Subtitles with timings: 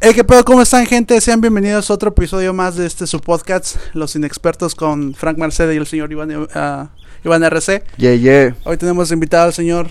[0.00, 0.44] Hey, ¿qué pedo?
[0.44, 1.20] ¿Cómo están, gente?
[1.20, 5.74] Sean bienvenidos a otro episodio más de este su podcast, Los Inexpertos, con Frank Mercedes
[5.74, 6.88] y el señor Iván, uh,
[7.24, 7.82] Iván RC.
[7.96, 8.56] Yeah, yeah.
[8.64, 9.88] Hoy tenemos invitado al señor.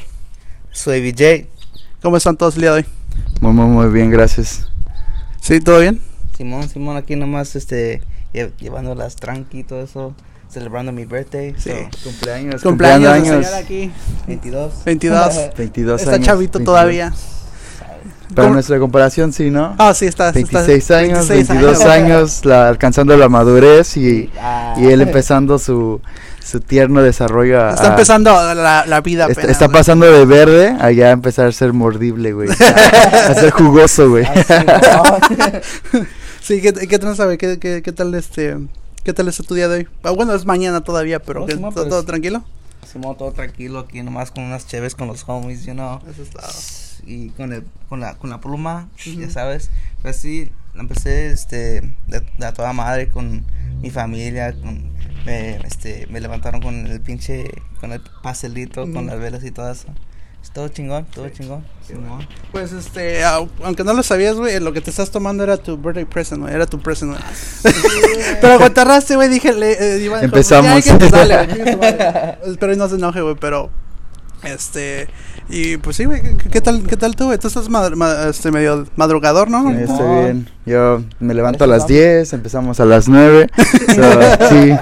[0.71, 1.47] Soy VJ.
[2.02, 2.86] ¿Cómo están todos el día de hoy?
[3.41, 4.68] Muy, muy, muy bien, gracias.
[5.41, 5.60] ¿Sí?
[5.60, 6.00] ¿Todo bien?
[6.38, 8.02] Simón, Simón, aquí nomás este,
[8.34, 10.14] lle- llevando las tranqui y todo eso,
[10.50, 11.56] celebrando mi birthday.
[11.58, 11.72] Sí.
[11.72, 12.62] so, Cumpleaños.
[12.62, 13.46] Cumpleaños cumpleaños.
[13.48, 13.92] señor aquí.
[14.28, 14.84] 22.
[14.86, 15.36] 22.
[15.58, 16.26] 22 Está años.
[16.28, 16.64] chavito 22.
[16.66, 17.14] todavía.
[18.34, 18.54] Para ¿Cómo?
[18.55, 19.76] nuestra comparación, sí, ¿no?
[19.78, 20.30] Ah, sí, está.
[20.30, 20.34] está-
[20.64, 24.73] 26 años, 26 22 años, la- alcanzando la madurez y, Ah.
[24.77, 26.02] y él empezando su,
[26.44, 27.62] su tierno desarrollo.
[27.63, 29.77] a- Está a- empezando la, la vida Está, apenas, está güey.
[29.77, 32.49] pasando de verde a ya empezar a ser mordible, güey.
[32.49, 32.54] A,
[33.32, 34.26] a ser jugoso, güey.
[34.26, 35.20] Ah,
[36.41, 37.38] Sí, ¿qué, qué tal sabe?
[37.38, 38.57] ¿Qué, qué, qué tal este...
[39.04, 39.88] ¿Qué tal está tu día de hoy?
[40.04, 42.44] Ah, bueno, es mañana todavía, pero No, ¿qué- Simón, ¿todo, pues- todo tranquilo?
[42.91, 45.99] Simón, todo tranquilo aquí nomás con unas cheves con los homies, you know.
[46.10, 46.41] Eso es todo.
[47.05, 49.20] Y con, el, con, la, con la pluma, Ujú.
[49.22, 49.70] ya sabes.
[50.02, 53.46] Pues sí, empecé este, de, de a toda madre con
[53.82, 54.90] mi familia, con,
[55.26, 57.46] me, este, me levantaron con el pinche,
[57.79, 59.05] con el pastelito, con Ujú.
[59.05, 59.88] las velas y todo eso.
[60.44, 61.66] Es todo chingón, todo chingón.
[61.88, 62.27] Simón.
[62.52, 65.75] Pues este, au- aunque no lo sabías, güey, lo que te estás tomando era tu
[65.75, 67.24] birthday present, güey, era tu present, güey.
[68.41, 70.84] pero cuando te arraste, güey, dije, le, eh, dijo, Empezamos.
[70.85, 72.38] "Ya, que- dale, güey, chinga tu madre".
[72.46, 73.72] Espero y no se enoje, güey, pero
[74.44, 75.07] este
[75.50, 77.38] y pues sí, güey, ¿qué, qué tal qué tal tú, güey?
[77.38, 79.69] Tú estás madr- ma- este medio madrugador, ¿no?
[79.72, 80.50] Sí, estoy bien.
[80.66, 81.90] Yo me levanto a las vamos.
[81.90, 83.50] 10, empezamos a las 9.
[83.96, 84.75] So, sí,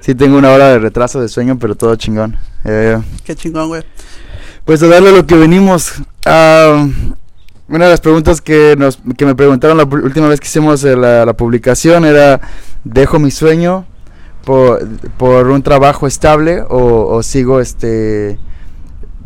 [0.00, 2.36] sí tengo una hora de retraso de sueño, pero todo chingón.
[2.64, 3.82] Eh, Qué chingón, güey.
[4.64, 5.92] Pues a darle lo que venimos.
[6.26, 6.86] Ah,
[7.68, 10.96] una de las preguntas que nos que me preguntaron la última vez que hicimos eh,
[10.96, 12.40] la, la publicación era
[12.82, 13.86] dejo mi sueño
[14.44, 14.84] por,
[15.16, 18.40] por un trabajo estable o, o sigo este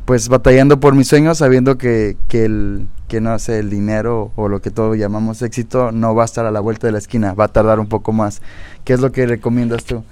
[0.04, 4.48] pues batallando por mis sueños sabiendo que, que el que no sé el dinero o
[4.48, 7.34] lo que todos llamamos éxito no va a estar a la vuelta de la esquina
[7.34, 8.40] va a tardar un poco más
[8.84, 10.04] qué es lo que recomiendas tú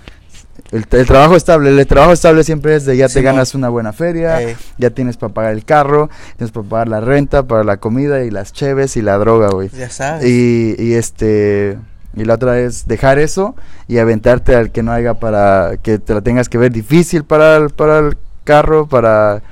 [0.70, 3.92] el, el trabajo estable el trabajo estable siempre es de ya te ganas una buena
[3.92, 4.38] feria
[4.78, 8.30] ya tienes para pagar el carro, tienes para pagar la renta, para la comida y
[8.30, 9.68] las cheves y la droga, güey.
[9.70, 10.24] Ya sabes.
[10.24, 11.78] Y, y este
[12.14, 13.54] y la otra es dejar eso
[13.88, 17.56] y aventarte al que no haya para que te la tengas que ver difícil para
[17.56, 19.42] el, para el carro, para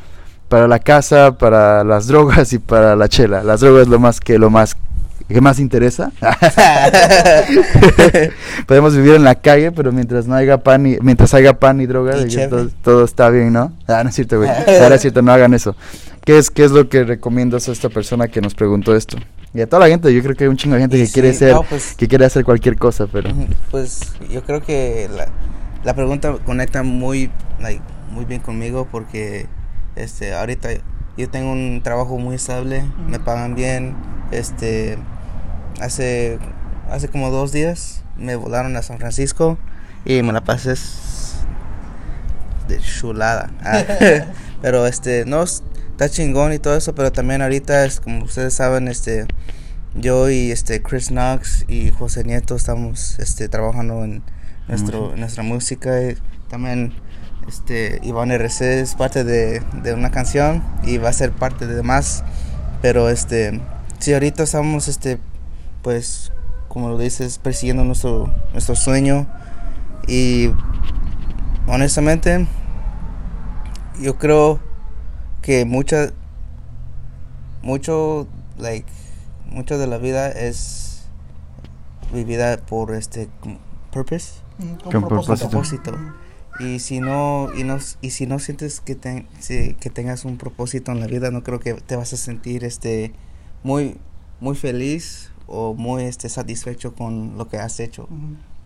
[0.51, 3.45] para la casa, para las drogas y para la chela.
[3.45, 4.77] Las drogas es lo más que lo más
[5.29, 6.11] que más interesa.
[8.67, 11.87] Podemos vivir en la calle, pero mientras no haya pan y mientras haya pan y
[11.87, 13.73] droga, Y todo, todo está bien, ¿no?
[13.87, 14.51] Ah, no es cierto, güey.
[14.83, 15.77] Ahora es cierto, no hagan eso.
[16.25, 19.19] ¿Qué es qué es lo que recomiendas a esta persona que nos preguntó esto?
[19.55, 21.13] Y a toda la gente, yo creo que hay un chingo de gente Y que
[21.13, 23.31] quiere sí, ser no, pues- que quiere hacer cualquier cosa, pero
[23.71, 25.29] Pues yo creo que la,
[25.85, 29.47] la pregunta conecta muy, like, muy bien conmigo porque
[29.97, 30.69] este ahorita
[31.17, 33.95] yo tengo un trabajo muy estable, me pagan bien,
[34.31, 34.97] este
[35.81, 36.39] hace
[36.91, 39.59] hace como dos días me volaron a San Francisco
[40.05, 40.75] y me la pasé
[42.69, 43.51] de chulada.
[43.63, 43.83] Ah,
[44.63, 48.55] pero este no es- está chingón y todo eso, pero también ahorita es como ustedes
[48.55, 49.27] saben este
[49.95, 54.23] yo y este Chris Knox y José Nieto estamos este trabajando en
[54.69, 55.15] nuestro Música.
[55.15, 56.17] en nuestra música y
[56.49, 56.93] también
[57.49, 61.83] este Iván RC es parte de, de una canción y va a ser parte de
[61.83, 62.25] más
[62.83, 63.61] pero este
[63.99, 65.19] sí ahorita estamos este
[65.83, 66.33] pues
[66.69, 69.27] como lo dices persiguiendo nuestro nuestro sueño
[70.07, 70.51] y
[71.67, 72.47] honestamente
[74.01, 74.61] yo creo
[75.43, 76.11] que mucha
[77.63, 78.27] mucho
[78.59, 78.89] like
[79.47, 81.03] mucho de la vida es
[82.13, 83.29] vivida por este
[83.91, 84.41] purpose
[84.85, 85.49] Con propósito.
[85.49, 85.99] propósito
[86.61, 90.37] y si no y no y si no sientes que te- si- que tengas un
[90.37, 93.13] propósito en la vida no creo que te vas a sentir este
[93.63, 93.97] muy
[94.41, 98.09] muy feliz o muy este satisfecho con lo que has hecho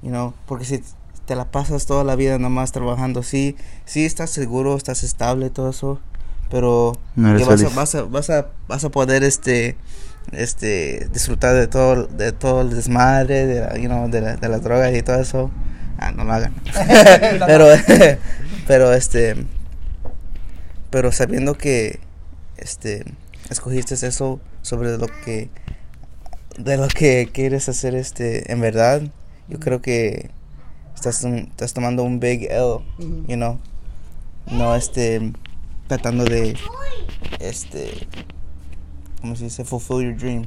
[0.02, 0.82] you know, porque si
[1.26, 3.56] te la pasas toda la vida nomás trabajando, sí,
[3.86, 5.98] sí estás seguro, estás estable, todo eso,
[6.50, 9.76] pero No eres que vas, a, vas, a, vas, a, vas a poder este
[10.32, 14.48] este disfrutar de todo de todo el desmadre de la, you know, de, la, de
[14.50, 15.50] las drogas y todo eso
[15.98, 16.54] ah no lo hagan.
[17.46, 17.66] Pero
[18.66, 19.36] pero este
[20.90, 22.00] pero sabiendo que
[22.56, 23.04] este
[23.50, 25.50] escogiste eso sobre lo que
[26.56, 29.02] de lo que quieres hacer este en verdad
[29.48, 30.30] yo creo que
[30.94, 32.78] estás estás tomando un big L
[33.26, 33.58] you know.
[34.50, 35.32] No este
[35.88, 36.56] tratando de
[37.40, 38.06] este
[39.24, 39.64] ¿cómo se dice?
[39.64, 40.46] fulfill your dreams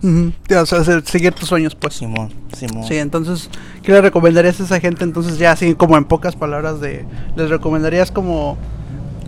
[0.56, 1.96] o sea, seguir tus sueños, pues.
[1.96, 3.50] Simón Simón Sí, entonces,
[3.82, 5.04] ¿qué le recomendarías a esa gente?
[5.04, 7.04] Entonces, ya así como en pocas palabras, de
[7.36, 8.56] les recomendarías como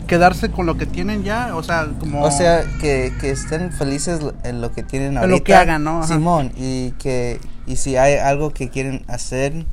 [0.05, 2.21] quedarse con lo que tienen ya, o sea, como...
[2.21, 5.25] O sea, que, que estén felices en lo que tienen ahorita.
[5.25, 5.99] En lo que hagan, ¿no?
[6.03, 6.13] Ajá.
[6.13, 9.65] Simón, y que y si hay algo que quieren hacer,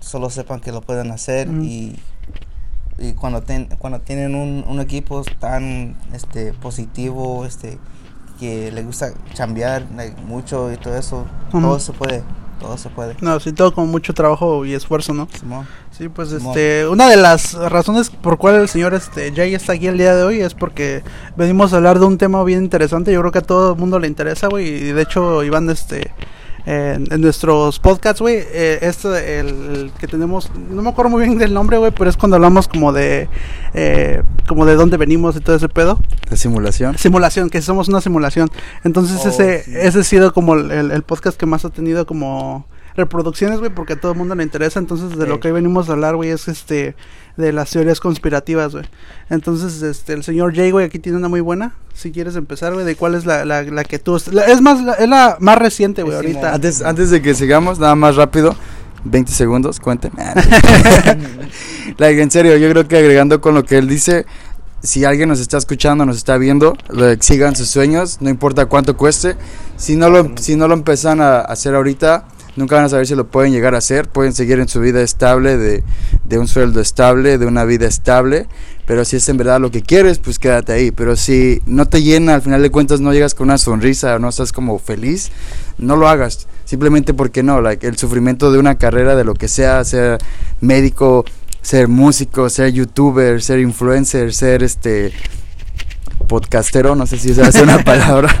[0.00, 1.98] solo sepan que lo pueden hacer y,
[2.98, 7.78] y cuando ten- cuando tienen un, un equipo tan este positivo, este
[8.38, 12.22] que le gusta chambear like, mucho y todo eso, todo se puede,
[12.60, 13.16] todo se puede.
[13.20, 15.28] No, sí, todo con mucho trabajo y esfuerzo, ¿no?
[15.38, 15.66] Simón.
[15.90, 16.48] Sí, pues Simón.
[16.48, 20.14] este, una de las razones por cual el señor este Jay está aquí el día
[20.14, 21.02] de hoy es porque
[21.36, 23.98] venimos a hablar de un tema bien interesante, yo creo que a todo el mundo
[23.98, 26.10] le interesa, güey, y de hecho Iván este
[26.66, 31.26] en, en nuestros podcasts, güey, eh, este el, el que tenemos, no me acuerdo muy
[31.26, 33.28] bien del nombre, güey, pero es cuando hablamos como de
[33.74, 35.98] eh, como de dónde venimos y todo ese pedo.
[36.30, 36.96] La simulación.
[36.98, 38.48] Simulación, que somos una simulación.
[38.82, 39.72] Entonces Oh, ese, sí.
[39.76, 42.66] ese ha sido como el- el podcast que más ha tenido como
[42.96, 44.78] reproducciones, güey, porque a todo el mundo le interesa.
[44.78, 46.94] Entonces de lo que hoy venimos a hablar, güey, es este
[47.36, 48.84] de las teorías conspirativas, güey.
[49.28, 51.74] Entonces, este, el señor Jay, güey, aquí tiene una muy buena.
[51.92, 54.20] Si quieres empezar, güey, de cuál es la, la, la que tú...
[54.30, 56.54] la- es más, la, es la más reciente, güey, Sí, ahorita.
[56.54, 58.54] Antes, antes de que sigamos, nada más rápido.
[59.06, 60.12] 20 segundos, cuenten.
[61.98, 64.26] like, en serio, yo creo que agregando con lo que él dice,
[64.82, 66.76] si alguien nos está escuchando, nos está viendo,
[67.20, 69.36] sigan sus sueños, no importa cuánto cueste.
[69.76, 72.24] Si no lo, si no lo empiezan a hacer ahorita,
[72.56, 74.08] nunca van a saber si lo pueden llegar a hacer.
[74.08, 75.82] Pueden seguir en su vida estable, de,
[76.24, 78.46] de un sueldo estable, de una vida estable.
[78.86, 80.90] Pero si es en verdad lo que quieres, pues quédate ahí.
[80.90, 84.18] Pero si no te llena, al final de cuentas no llegas con una sonrisa o
[84.18, 85.30] no estás como feliz,
[85.78, 86.46] no lo hagas.
[86.64, 90.18] Simplemente porque no, like, el sufrimiento de una carrera, de lo que sea, ser
[90.60, 91.24] médico,
[91.62, 95.12] ser músico, ser youtuber, ser influencer, ser este
[96.26, 98.28] podcastero, no sé si esa es una palabra.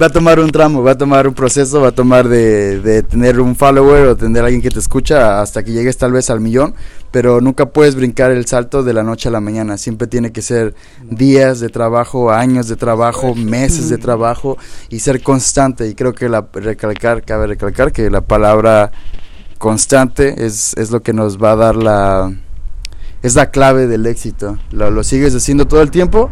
[0.00, 3.02] Va a tomar un tramo, va a tomar un proceso, va a tomar de, de
[3.02, 6.40] tener un follower o tener alguien que te escucha hasta que llegues tal vez al
[6.40, 6.74] millón,
[7.10, 10.42] pero nunca puedes brincar el salto de la noche a la mañana, siempre tiene que
[10.42, 14.58] ser días de trabajo, años de trabajo, meses de trabajo
[14.88, 15.88] y ser constante.
[15.88, 18.92] Y creo que la recalcar, cabe recalcar que la palabra
[19.58, 22.32] constante es, es lo que nos va a dar la
[23.26, 24.58] es la clave del éxito.
[24.70, 26.30] Lo, lo sigues haciendo todo el tiempo,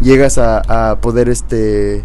[0.00, 2.04] llegas a, a poder este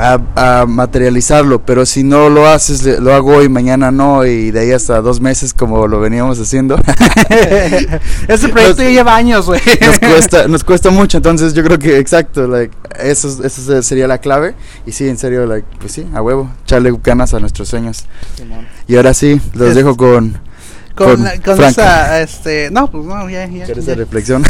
[0.00, 4.60] a, a materializarlo, pero si no lo haces, lo hago hoy, mañana no, y de
[4.60, 6.76] ahí hasta dos meses como lo veníamos haciendo,
[8.28, 9.60] Ese proyecto ya lleva años, güey.
[9.84, 13.82] nos cuesta, nos cuesta mucho, entonces yo creo que exacto, like, eso, es- eso se-
[13.82, 14.54] sería la clave,
[14.86, 18.04] y sí, en serio, like, pues sí, a huevo, echarle ganas a nuestros sueños.
[18.86, 20.38] Y ahora sí, los Es- dejo con,
[20.98, 23.66] Con, con esa, este, no, pues no, ya, ya.
[23.66, 24.42] con esa reflexión.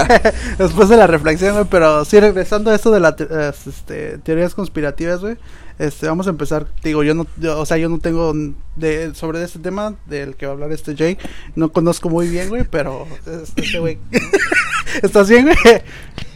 [0.58, 5.20] Después de la reflexión, güey, pero sí, regresando a esto de las este, teorías conspirativas,
[5.20, 5.36] güey,
[5.78, 8.32] este, vamos a empezar, digo, yo no, yo, o sea, yo no tengo
[8.76, 11.18] de, sobre este tema del que va a hablar este Jay,
[11.54, 13.98] no conozco muy bien, güey, pero este este güey,
[15.02, 15.82] ¿estás bien, güey?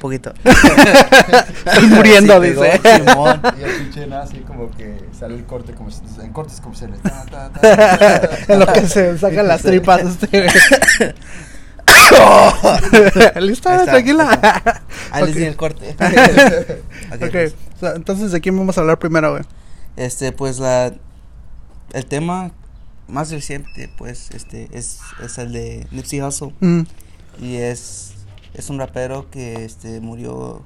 [0.00, 0.32] Poquito.
[0.44, 2.80] Estoy muriendo, Sí, pegó, dice.
[3.06, 3.42] Simón.
[3.58, 5.90] Y escuché nada así como que sale el corte, como
[6.22, 6.98] en cortes comerciales.
[8.48, 10.46] en lo que se sacan las tripas, este,
[13.52, 14.82] está, Tranquila.
[15.10, 15.94] Ahí les di el corte.
[17.12, 17.54] Ok, Ok, pues.
[17.96, 19.42] entonces, ¿de quién vamos a hablar primero, güey?
[19.96, 20.92] Este, pues la
[21.92, 22.52] el tema
[23.08, 26.82] más reciente, pues, este, es, es el de Nipsey Hussle Mm,
[27.40, 28.12] y es
[28.54, 30.62] es un rapero que este murió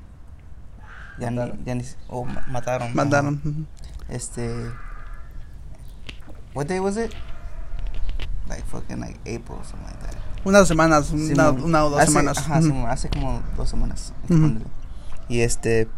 [1.19, 1.65] ya ni, Mataron.
[1.65, 2.83] ya ni o ma- mataron.
[2.89, 2.95] ajá.
[2.95, 3.67] mandaron.
[4.15, 4.71] Este
[6.55, 7.13] What day was it?
[8.49, 10.15] Like fucking like April or something like that.
[10.45, 11.63] Unas semanas, una, Simón.
[11.65, 12.39] una o dos Hace- semanas.
[12.39, 12.63] Ajá.
[12.63, 14.13] Simón, hace como dos semanas.
[15.29, 15.89] Y este,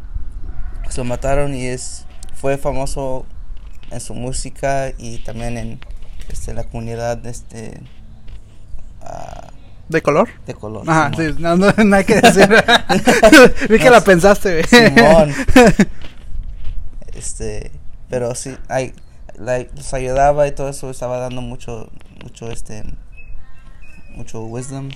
[0.88, 3.26] se lo mataron y es, fue famoso
[3.90, 5.80] en su música y también en
[6.28, 7.82] este, la comunidad este,
[9.02, 9.48] ah,
[9.88, 10.28] ¿De color?
[10.46, 10.88] de color.
[10.88, 11.34] Ajá, Simón.
[11.36, 12.48] sí, no, no, hay que decir.
[13.68, 14.06] Vi que No, la sí.
[14.06, 14.64] pensaste.
[14.68, 15.32] Simón.
[17.14, 17.70] Este,
[18.08, 18.94] pero sí, ay,
[19.38, 21.88] like, los ayudaba y todo eso, estaba dando mucho,
[22.22, 22.84] mucho, este,
[24.14, 24.90] mucho wisdom.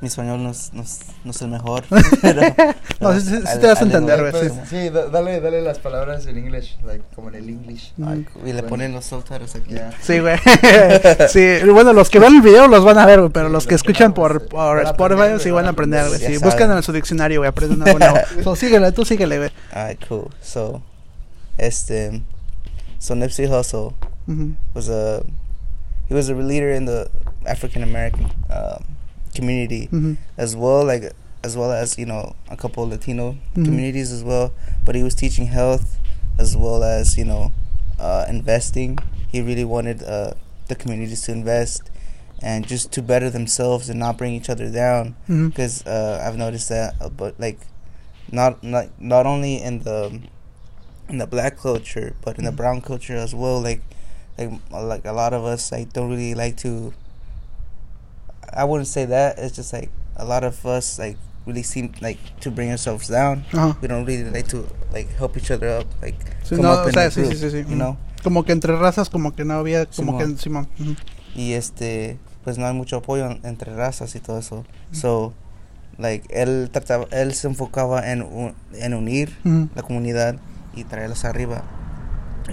[0.00, 1.84] Mi español no es, no es, no es el mejor.
[2.20, 2.42] pero,
[3.00, 4.54] No, sí, sí, sí te vas a entender, güey, sí.
[4.68, 7.94] sí, dale, dale las palabras en inglés, like, como en el English.
[8.04, 9.74] Ay, y le ponen los subtitles aquí.
[10.02, 10.36] Sí, güey.
[11.28, 13.76] sí, bueno, los que ven el video los van a ver, pero Sí, los que
[13.76, 16.20] escuchan por, pues, por Spotify sí van a aprender, güey.
[16.20, 18.18] Sí, buscan en su diccionario, güey, aprenden algo nuevo.
[18.42, 19.50] So, síguele, tú síguele, güey.
[19.72, 20.28] Alright, cool.
[20.42, 20.82] So,
[21.58, 22.20] este,
[22.98, 23.94] so Nipsey Hussle
[24.28, 24.54] Ujú.
[24.74, 25.24] was a,
[26.08, 27.10] he was a leader in the
[27.46, 28.84] African American um,
[29.34, 30.16] community Ujú.
[30.36, 33.64] as well, like as well as you know a couple Latino Mhm.
[33.64, 34.52] communities as well.
[34.84, 35.98] But he was teaching health
[36.38, 37.52] as well as you know
[38.00, 38.98] uh, investing.
[39.30, 40.34] He really wanted uh,
[40.68, 41.90] the communities to invest
[42.42, 45.14] and just to better themselves and not bring each other down.
[45.26, 47.58] Because uh, I've noticed that, uh, but like,
[48.32, 50.20] not not not only in the
[51.08, 52.56] in the black culture, but in the Mhm.
[52.56, 53.60] brown culture as well.
[53.60, 53.82] Like,
[54.38, 56.92] like like a lot of us like don't really like to.
[58.52, 59.38] I wouldn't say that.
[59.38, 63.44] It's just like a lot of us like really seem like to bring ourselves down.
[63.52, 63.76] Ajá.
[63.80, 65.86] We don't really like to like help each other up.
[66.02, 67.58] Like Sí, come no, up o in sea, sí, group, sí, sí, sí.
[67.68, 67.78] You mm.
[67.78, 67.96] know.
[68.22, 70.36] Como que entre razas, como que no había, como Simón.
[70.36, 70.68] que Simón.
[70.80, 70.94] ujú.
[71.36, 74.94] y este pues no hay mucho apoyo entre razas y todo eso mm.
[74.94, 75.32] so
[75.98, 79.68] like él trataba él se enfocaba en un- en unir Ujú.
[79.74, 80.36] la comunidad
[80.76, 81.62] y traerlos arriba.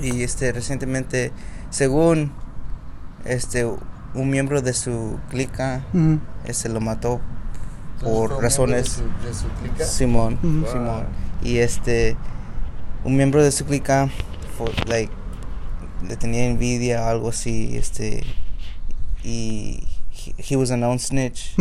[0.01, 1.31] Y este recientemente
[1.69, 2.31] según
[3.25, 5.83] este un miembro de su clica
[6.45, 7.21] este lo mató
[8.01, 9.01] por razones
[9.79, 10.61] Simón Ujú.
[10.61, 10.71] Wow.
[10.71, 11.05] Simón
[11.43, 12.15] y este
[13.03, 14.09] un miembro de su clica
[14.57, 15.11] fue, like
[16.07, 18.23] le tenía envidia o algo así este
[19.23, 21.53] y he, he was a known snitch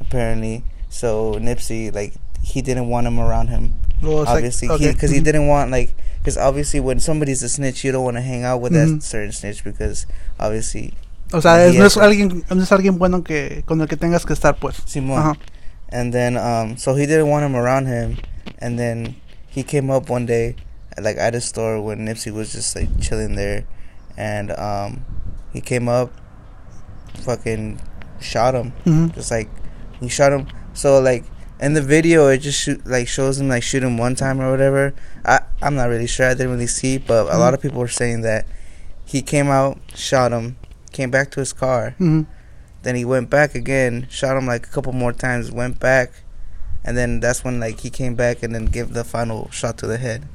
[0.00, 0.64] apparently.
[0.88, 4.92] So Nipsey like he didn't want him around him Sea, obviously okay.
[4.92, 8.20] because he didn't want like because obviously when somebody's a snitch you don't want to
[8.22, 8.98] hang out with Mhm.
[8.98, 10.06] that certain snitch because
[10.38, 10.94] obviously
[11.32, 14.26] O sea, es- no es alguien, no es alguien bueno que con el que tengas
[14.26, 14.82] que estar, pues.
[14.86, 15.18] Simon.
[15.18, 15.36] Ajá.
[15.90, 18.18] And then um so he didn't want him around him
[18.58, 19.14] and then
[19.48, 20.56] he came up one day
[21.00, 23.64] like at a store when Nipsey was just like chilling there
[24.16, 25.04] and um
[25.52, 26.10] he came up
[27.24, 27.78] fucking
[28.20, 29.14] shot him Ujú.
[29.14, 29.48] just like
[30.00, 31.24] he shot him so like
[31.62, 34.50] in the video it just shoot like shows him like shoot him one time or
[34.50, 34.92] whatever.
[35.24, 36.26] I i'm not really sure.
[36.26, 37.68] I didn't really see but a lot of mm-hmm.
[37.68, 38.46] people were saying that
[39.04, 40.56] he came out shot him
[40.90, 41.94] came back to his car.
[42.00, 42.26] Ujú.
[42.82, 46.10] then he went back again shot him like a couple more times went back.
[46.84, 49.86] And then that's when like he came back and then gave the final shot to
[49.86, 50.26] the head.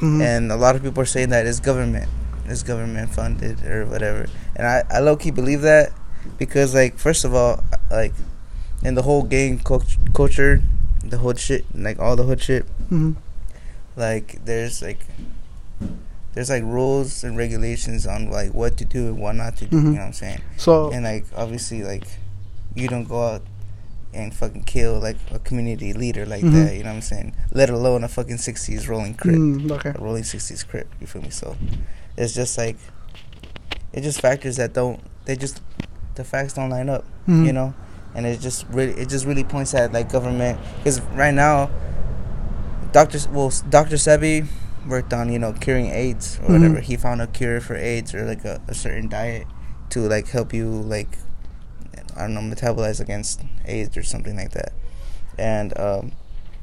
[0.00, 0.22] Ujú.
[0.22, 2.08] and a lot of people are saying that it's government.
[2.46, 4.26] It's government funded or whatever.
[4.56, 5.92] And i i low-key believe that
[6.38, 8.14] because like first of all like
[8.84, 10.62] in the whole gang cult- culture
[11.04, 13.16] the hood shit like all the hood shit Ujú.
[13.96, 15.00] like there's like
[16.34, 19.76] there's like rules and regulations on like what to do and what not to do
[19.76, 19.84] Mhm.
[19.84, 22.06] you know what i'm saying So, and like obviously like
[22.74, 23.42] you don't go out
[24.14, 26.52] and fucking kill like a community leader like Mhm.
[26.66, 29.92] that you know what i'm saying let alone a fucking 60s rolling crip mm, okay.
[29.94, 31.56] a rolling 60s crip you feel me so
[32.16, 32.76] it's just like
[33.92, 35.60] it's just factors that don't they just
[36.14, 37.46] the facts don't line up Mhm.
[37.46, 37.74] you know
[38.14, 41.70] and it just really it just really points at like government because right now
[42.92, 44.46] dr well dr sebi
[44.86, 46.52] worked on you know curing aids or Mhm.
[46.60, 49.46] whatever he found a cure for aids or like a, a certain diet
[49.90, 51.18] to like help you like
[52.16, 54.72] i don't know metabolize against aids or something like that
[55.38, 56.12] and um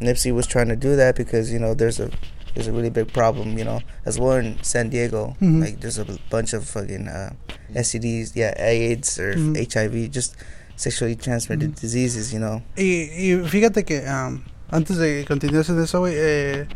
[0.02, 2.12] nipsey was trying to do that because you know there's a
[2.56, 5.62] there's a really big problem you know as well in san diego Mhm.
[5.62, 7.32] like there's a bunch of fucking uh
[7.74, 9.56] stds yeah aids or Mhm.
[9.74, 10.36] hiv just
[10.80, 11.76] sexually transmitted Mhm.
[11.82, 16.68] diseases you know Y, y fíjate que am, antes de continuar en eso, güey, eh,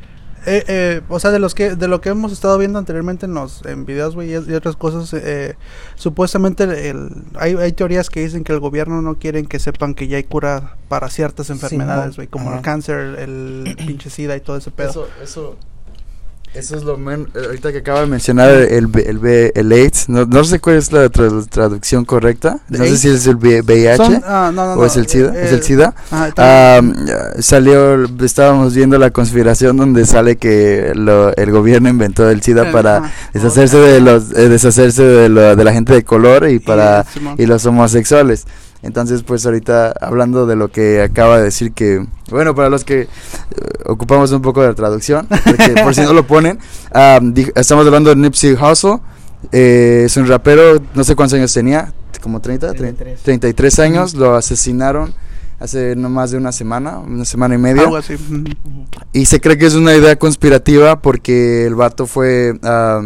[0.45, 3.33] eh, eh, o sea, de los que de lo que hemos estado viendo anteriormente en
[3.33, 5.55] los en videos, güey, y, y otras cosas, eh,
[5.95, 10.07] supuestamente el, hay, hay teorías que dicen que el gobierno no quieren que sepan que
[10.09, 14.57] ya hay cura para ciertas enfermedades, güey, como el cáncer, el pinche sida y todo
[14.57, 14.89] ese pedo.
[14.89, 15.55] Eso, eso,
[16.53, 17.27] eso es lo menos.
[17.35, 20.91] Ahorita que acaba de mencionar el, el, B- el AIDS, no, no sé cuál es
[20.91, 22.59] la tra- traducción correcta.
[22.69, 25.07] ¿De No sé si es el VIH Son- ah, no, no, o no, es el
[25.07, 25.33] SIDA.
[25.35, 25.95] eh, ¿Es el SIDA?
[26.11, 26.29] ajá.
[26.37, 26.81] Ah,
[27.39, 32.71] salió, estábamos viendo la conspiración donde sale que lo- el gobierno inventó el SIDA Eh,
[32.71, 37.05] para deshacerse de los, eh, deshacerse de, lo- de la gente de color y para
[37.37, 38.45] y los homosexuales.
[38.83, 43.01] Entonces, pues ahorita hablando de lo que acaba de decir que, bueno, para los que
[43.01, 43.07] eh,
[43.85, 46.59] ocupamos un poco de traducción, porque por si no lo ponen,
[47.21, 48.99] di- estamos hablando de Nipsey Hussle,
[49.51, 53.21] eh, es un rapero, no sé cuántos años tenía, como 30, 33.
[53.23, 55.13] 33 años, lo asesinaron
[55.59, 57.83] hace no más de una semana, una semana y media.
[57.83, 58.15] Algo así.
[59.13, 62.57] Y se cree que es una idea conspirativa porque el vato fue...
[62.63, 63.01] ah,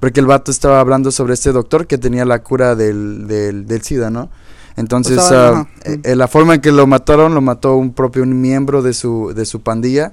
[0.00, 3.82] porque el vato estaba hablando sobre este doctor que tenía la cura del, del, del
[3.82, 4.28] SIDA, ¿no?
[4.76, 8.26] Entonces, Estaba- ah, eh, eh, la forma en que lo mataron, lo mató un propio
[8.26, 10.12] miembro de su, de su pandilla,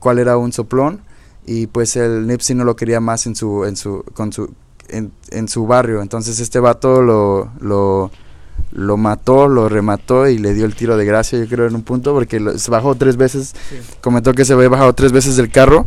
[0.00, 1.02] cual era un soplón,
[1.46, 4.52] y pues el Nipsey no lo quería más en su, en su, con su,
[4.88, 6.02] en, en su barrio.
[6.02, 8.10] Entonces este vato lo, lo,
[8.72, 11.82] lo mató, lo remató y le dio el tiro de gracia, yo creo, en un
[11.82, 13.54] punto, porque lo- se bajó tres veces,
[14.00, 15.86] comentó que se había bajado tres veces del carro.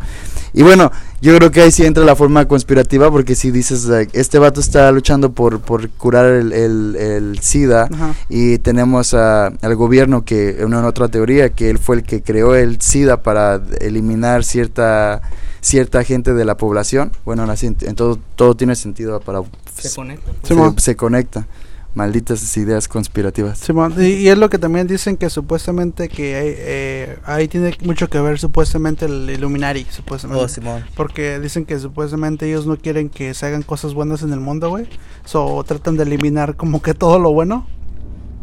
[0.54, 4.18] Y bueno, yo creo que ahí sí entra la forma conspirativa, porque si dices, like,
[4.20, 8.14] este vato está luchando por, por curar el, el, el SIDA, Ajá.
[8.30, 12.22] y tenemos a- al gobierno que, en una otra teoría, que él fue el que
[12.22, 15.22] creó el SIDA para eliminar cierta
[15.62, 17.12] cierta gente de la población.
[17.26, 19.42] Bueno, en, en todo, todo tiene sentido para...
[19.76, 20.32] se conecta
[20.78, 21.48] se conecta.
[21.96, 23.58] Malditas ideas conspirativas.
[23.58, 27.76] Simón, y, y es lo que también dicen que supuestamente que hay, eh, ahí tiene
[27.84, 30.44] mucho que ver supuestamente el Illuminati, supuestamente.
[30.44, 30.84] Oh, Simón.
[30.96, 34.70] Porque dicen que supuestamente ellos no quieren que se hagan cosas buenas en el mundo,
[34.70, 34.88] güey.
[35.24, 37.66] So tratan de eliminar como que todo lo bueno.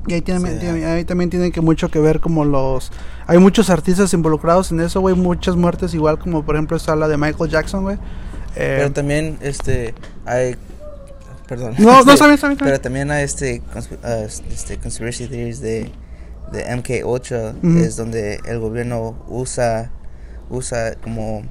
[0.08, 0.58] Y ahí, tiene- Sí.
[0.58, 2.90] tiene- ahí también tienen que mucho que ver como los...
[3.28, 5.14] Hay muchos artistas involucrados en eso, güey.
[5.14, 7.96] Muchas muertes, igual como por ejemplo está la de Michael Jackson, güey.
[8.56, 9.94] Eh, Pero también, este,
[10.26, 10.56] hay,
[11.52, 11.74] perdón.
[11.78, 13.62] No, no, Este, bien, está Pero también hay este,
[14.02, 15.92] ah, este conspiracy theories de,
[16.50, 17.78] de MK8, Ujú.
[17.78, 19.90] es donde el gobierno usa,
[20.48, 21.42] usa como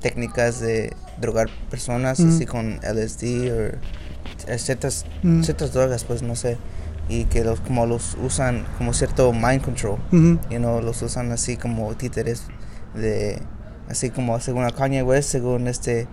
[0.00, 3.60] técnicas de drogar personas, así con LSD o
[4.48, 5.04] eh, ciertas,
[5.42, 6.56] ciertas drogas, pues no sé,
[7.10, 9.98] y que los, como los usan como cierto mind control.
[10.12, 10.38] Ujú.
[10.50, 12.44] you know, los usan así como títeres
[12.94, 13.38] de
[13.88, 16.06] así como según a Kanye West según este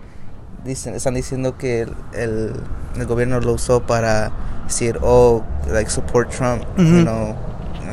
[0.64, 2.52] dicen están diciendo que el, el,
[2.96, 4.30] el gobierno lo usó para
[4.66, 7.34] decir oh like support Trump you know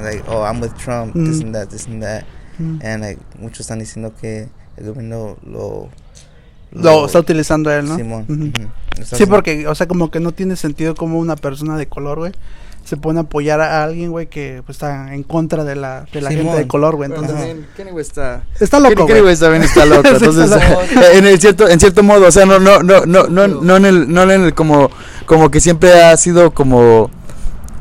[0.03, 1.45] like oh I'm with Trump this Ujú.
[1.45, 2.23] and that this and that
[2.59, 2.79] Ujú.
[2.83, 5.89] and like muchos están diciendo que el gobierno lo
[6.71, 7.95] Lo está utilizando él, ¿no?
[7.95, 8.25] Simón.
[8.27, 11.87] Lo está Sí, porque, o sea, como que no tiene sentido como una persona de
[11.87, 12.31] color, güey,
[12.83, 16.21] se pone a apoyar a alguien, güey, que pues, está en contra de la, de
[16.21, 17.09] la gente de color, güey.
[17.09, 18.43] Pero Entonces, también West está...
[18.59, 19.21] está loco, güey.
[19.21, 20.81] West también está loco, entonces está loco.
[21.13, 23.85] en el cierto en cierto modo, o sea, no no no no no no en
[23.85, 24.89] el no en el como
[25.25, 27.11] como que siempre ha sido como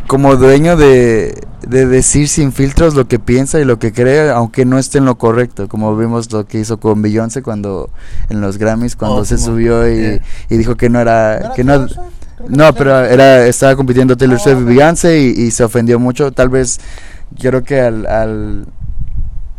[0.09, 4.65] como dueño de, de decir sin filtros lo que piensa y lo que cree, aunque
[4.65, 7.91] no esté en lo correcto, como vimos lo que hizo con Beyoncé cuando
[8.31, 10.23] en los Grammys cuando Oh, se subió y, Yeah.
[10.49, 11.87] y dijo que no era, ¿No era que no
[12.49, 14.65] no, pero era estaba compitiendo Taylor Oh, Swift y.
[14.65, 16.79] Beyoncé y, y se ofendió mucho, tal vez
[17.33, 18.67] yo creo que al, al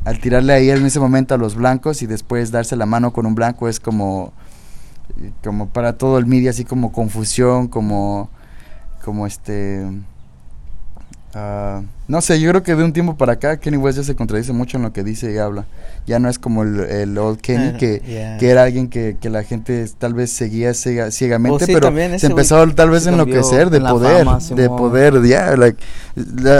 [0.05, 3.25] al tirarle ahí en ese momento a los blancos y después darse la mano con
[3.25, 4.31] un blanco es como
[5.43, 8.29] como para todo el media así como confusión como
[9.03, 9.85] como este
[11.33, 14.15] ah, no sé yo creo que de un tiempo para acá Kenny West ya se
[14.15, 15.65] contradice mucho en lo que dice y habla
[16.05, 18.37] ya no es como el, el old Kenny que, yeah.
[18.37, 21.87] que era alguien que, que la gente tal vez seguía ciega- ciegamente Oh, sí, pero
[22.19, 25.84] se empezó tal vez a enloquecer de en poder fama, de poder ya like,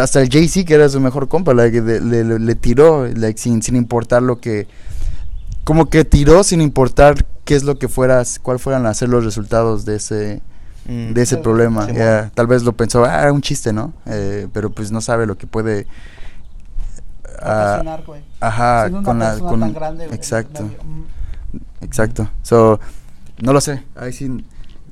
[0.02, 3.40] hasta el Jay-Z que era su mejor compa like, de- le, le- le tiró like,
[3.40, 4.68] sin, sin importar lo que
[5.64, 9.24] como que tiró sin importar qué es lo que fuera cuál fueran a ser los
[9.24, 10.42] resultados de ese
[10.88, 11.14] Mm.
[11.14, 11.92] de ese Sí, problema.
[11.92, 15.26] Ya, tal vez lo pensó ah era un chiste no Eh, pero pues no sabe
[15.26, 15.86] lo que puede
[17.42, 17.82] ah,
[18.40, 20.64] ajá con la con tan grande, güey, exacto.
[20.64, 21.04] Mm.
[21.84, 22.30] exacto.
[22.44, 22.80] So
[23.42, 23.84] no lo sé.
[23.96, 24.44] Ahí sí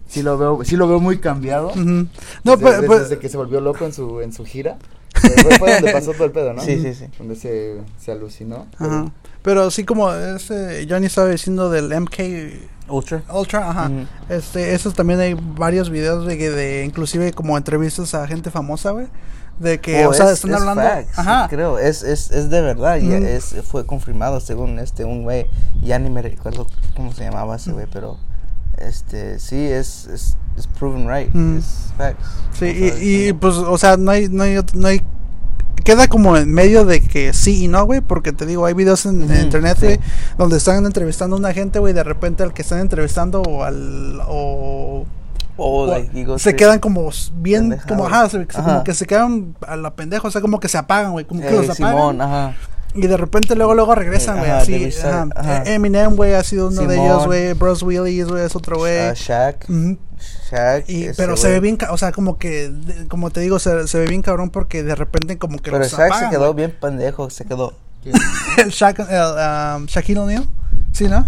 [0.08, 1.69] sí lo veo sí lo veo muy cambiado.
[1.69, 1.81] Ujú.
[1.81, 2.08] No,
[2.43, 4.77] desde, pero, desde- pero- desde que se volvió loco en su en su gira.
[5.15, 7.05] Fue, fue donde pasó todo el pedo no Sí, sí, sí.
[7.17, 8.67] donde se, se alucinó.
[8.77, 9.05] Ajá.
[9.41, 12.19] Pero así como este Johnny estaba diciendo del MK
[12.88, 13.89] Ultra Ultra, ajá.
[13.89, 14.06] Ujú.
[14.30, 18.91] Este, esos también hay varios videos de que de inclusive como entrevistas a gente famosa,
[18.91, 19.08] güey,
[19.60, 21.48] de que Oh, o sea, es- están es hablando, facts, ajá.
[21.50, 23.26] creo es, es, es de verdad y Ujú.
[23.26, 25.48] es, fue confirmado según este un güey
[25.82, 28.17] ya ni me recuerdo cómo se llamaba ese güey pero
[28.78, 31.58] este sí es es, es proven right Ujú.
[31.60, 32.26] es facts
[32.60, 35.02] Sí, y, y, es- pues o sea, no hay no hay no hay
[35.86, 39.06] queda como en medio de que sí y no, güey, porque te digo, hay videos
[39.06, 40.00] en, internet, sí.
[40.38, 44.19] donde están entrevistando a una gente, güey, de repente al que están entrevistando o al
[44.28, 45.06] o
[45.88, 49.78] like, you go se quedan como bien, como ajá, se- como que se quedan a
[49.78, 51.95] la pendeja, o sea, como que se apagan, güey, como que los apagan.
[51.95, 52.54] Simón ajá
[52.95, 54.79] Y de repente luego luego regresan, Eh, güey, así.
[54.79, 55.27] de ajá.
[55.36, 55.63] ajá.
[55.65, 57.05] Eminem, güey, ha sido uno de Simón.
[57.05, 57.53] ellos, güey.
[57.53, 58.97] Bruce Willis, güey, es otro güey.
[58.99, 59.97] Ah, Shaq Ujú.
[60.49, 61.53] Shaq Y, pero se güey.
[61.53, 64.49] ve bien, o sea, como que, de- como te digo, se, se ve bien cabrón
[64.49, 66.67] porque de repente como que pero los Shaq apagan, se quedó güey.
[66.67, 67.73] bien pendejo se quedó
[68.58, 70.47] el Shaq, el, um, Shaquille O'Neal,
[70.95, 71.27] ¿sí, no?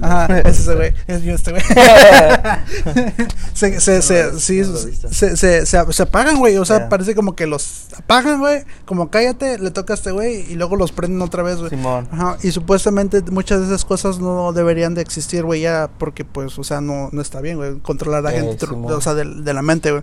[0.00, 1.62] Ajá, ese es ese güey, es yo este güey.
[3.52, 7.46] se, se, se, sí, se, se, se, se apagan, güey, o sea, parece como que
[7.46, 11.42] los apagan, güey, como cállate, le toca a este güey y luego los prenden otra
[11.42, 11.68] vez, güey.
[11.68, 16.24] Simón Ajá, y supuestamente muchas de esas cosas no deberían de existir, güey, ya, porque
[16.24, 19.12] pues, o sea, no, no está bien, güey, controlar a la Eh, gente, o sea,
[19.12, 20.02] de, de la mente, güey.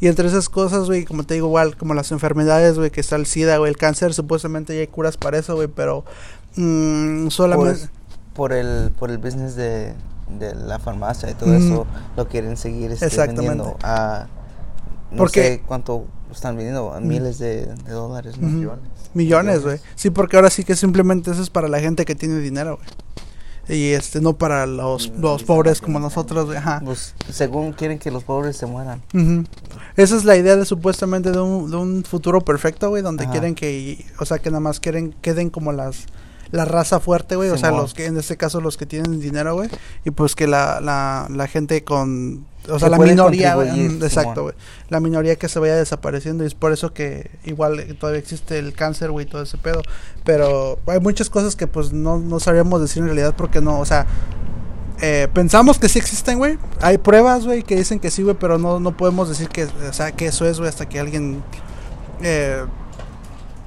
[0.00, 3.14] Y entre esas cosas, güey, como te digo, igual, como las enfermedades, güey, que está
[3.14, 6.04] el SIDA, güey, el cáncer, supuestamente ya hay curas para eso, güey, pero
[6.56, 7.88] mm, solamente...
[8.38, 9.92] por el por el business de,
[10.38, 14.26] de la farmacia y todo eso lo quieren seguir este, vendiendo a
[15.10, 18.38] no Porque- sé cuánto están vendiendo a miles de, de dólares.
[18.38, 18.78] Millones.
[19.14, 19.80] Millones, güey.
[19.96, 23.78] Sí, porque ahora sí que simplemente eso es para la gente que tiene dinero, güey.
[23.80, 26.58] Y este, no para los, Mm, los pobres como nosotros, güey.
[26.58, 26.80] Ajá.
[26.84, 29.02] Pues, según quieren que los pobres se mueran.
[29.96, 33.32] Esa es la idea de supuestamente de un, de un futuro perfecto, güey, donde Ajá.
[33.32, 36.04] quieren que, o sea, que nada más quieren, queden como las,
[36.50, 39.54] la raza fuerte, güey, o sea, los que, en este caso, los que tienen dinero,
[39.54, 39.68] güey,
[40.04, 44.04] y pues que la, la, la gente con, o sea, la minoría, güey, contribuir, mm,
[44.04, 44.54] exacto, güey,
[44.88, 48.58] la minoría que se vaya desapareciendo, y es por eso que igual eh, todavía existe
[48.58, 49.82] el cáncer, güey, todo ese pedo,
[50.24, 53.84] pero hay muchas cosas que pues no, no sabríamos decir en realidad porque no, o
[53.84, 54.06] sea,
[55.00, 56.58] eh, pensamos que sí existen, güey.
[56.80, 59.92] Hay pruebas, güey, que dicen que sí, güey, pero no, no podemos decir que, o
[59.92, 61.42] sea, que eso es, güey, hasta que alguien,
[62.20, 62.64] eh,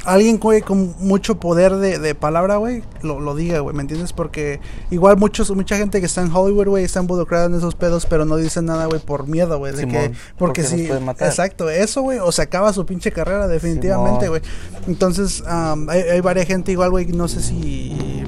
[0.06, 4.14] alguien, güey, con mucho poder de, de palabra, güey, lo, lo diga, güey, ¿me entiendes?
[4.14, 4.60] Porque
[4.90, 8.26] igual muchos, mucha gente que está en Hollywood, güey, está involucrada en esos pedos, pero
[8.26, 11.28] no dicen nada, güey, por miedo, güey, de que, porque si, matar.
[11.28, 14.42] exacto, eso, güey, o se acaba su pinche carrera, definitivamente, güey.
[14.88, 18.24] Entonces, am, hay, hay varias gente igual, güey, no sé si...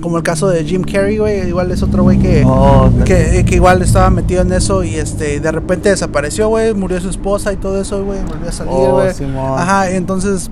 [0.00, 3.54] Como el caso de Jim Carrey, güey, igual es otro güey que, Oh, que, que
[3.54, 7.56] igual estaba metido en eso y este de repente desapareció, güey, murió su esposa y
[7.56, 9.08] todo eso, güey, volvió a salir, Oh, güey.
[9.56, 10.50] Ajá, entonces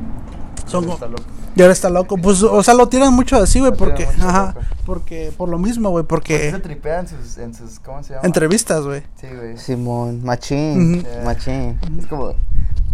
[0.72, 1.22] son Está loco.
[1.54, 2.16] y ahora está loco.
[2.16, 4.66] Pues o sea, lo tiran mucho así, güey, porque ajá, loco.
[4.86, 8.14] porque por lo mismo, güey, Porque se porque tripea en sus, en sus, ¿cómo se
[8.14, 8.26] llama?
[8.26, 9.02] entrevistas, güey.
[9.20, 9.56] Sí, güey.
[9.58, 11.24] Simón, machín, Ujú.
[11.24, 11.78] machín.
[11.98, 12.32] Es como,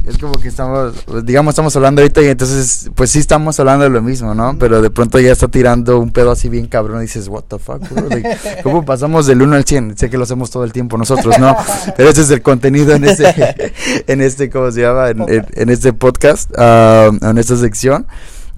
[0.08, 0.94] es como que estamos,
[1.24, 4.56] digamos, estamos hablando ahorita y entonces, pues sí estamos hablando de lo mismo, ¿no?
[4.58, 7.58] Pero de pronto ya está tirando un pedo así bien cabrón y dices, what the
[7.58, 8.08] fuck, bro?
[8.08, 9.98] Like, ¿Cómo pasamos del 1 al 100?
[9.98, 11.54] Sé que lo hacemos todo el tiempo nosotros, ¿no?
[11.96, 13.72] Pero ese es el contenido en este,
[14.06, 15.10] en este, ¿cómo se llama?
[15.10, 18.06] En, en- en este podcast, ah, en esta sección.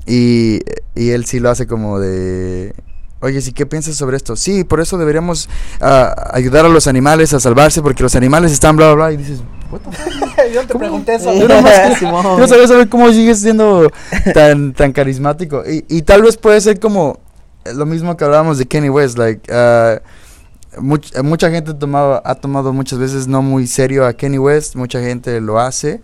[0.07, 0.61] Y,
[0.95, 2.75] y él sí lo hace como de...
[3.21, 4.35] Oye, ¿sí qué piensas sobre esto?
[4.37, 5.49] Sí, por eso deberíamos
[5.81, 9.13] ah, ayudar a los animales a salvarse porque los animales están bla, bla, bla.
[9.13, 10.37] Y dices, what the fuck?
[10.55, 11.33] Yo te pregunté eso.
[11.35, 11.47] Yo
[11.99, 12.25] Simón.
[12.37, 13.91] Quiero saber, cómo sigues siendo
[14.33, 15.63] tan, tan carismático.
[15.71, 17.21] Y, y tal vez puede ser como
[17.67, 19.19] eh, lo mismo que hablábamos de Kenny West.
[19.19, 19.53] Like,
[20.79, 24.77] much- eh, mucha gente tomaba, ha tomado muchas veces no muy serio a Kenny West.
[24.77, 26.01] Mucha gente lo hace.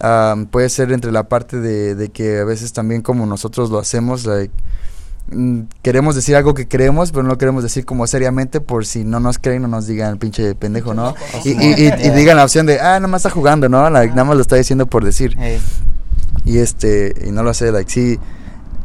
[0.00, 3.78] Ah, puede ser entre la parte de, de que a veces también como nosotros lo
[3.78, 4.52] hacemos, like,
[5.82, 9.18] queremos decir algo que creemos, pero no lo queremos decir como seriamente por si no
[9.20, 11.14] nos creen o nos digan pinche pendejo, ¿no?
[11.44, 13.88] Y, y, y- y digan la opción de, ah, nada más está jugando, ¿no?
[13.90, 15.34] Like, nada más lo está diciendo por decir.
[15.38, 15.60] Hey,
[16.44, 18.18] Y este, y no lo sé, like, sí.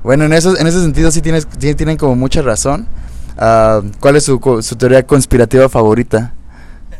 [0.04, 2.88] Bueno, en, eso, en ese sentido sí, tienes, sí tienen como mucha razón.
[3.38, 6.34] Ah, ¿Cuál es su, co- su teoría conspirativa favorita?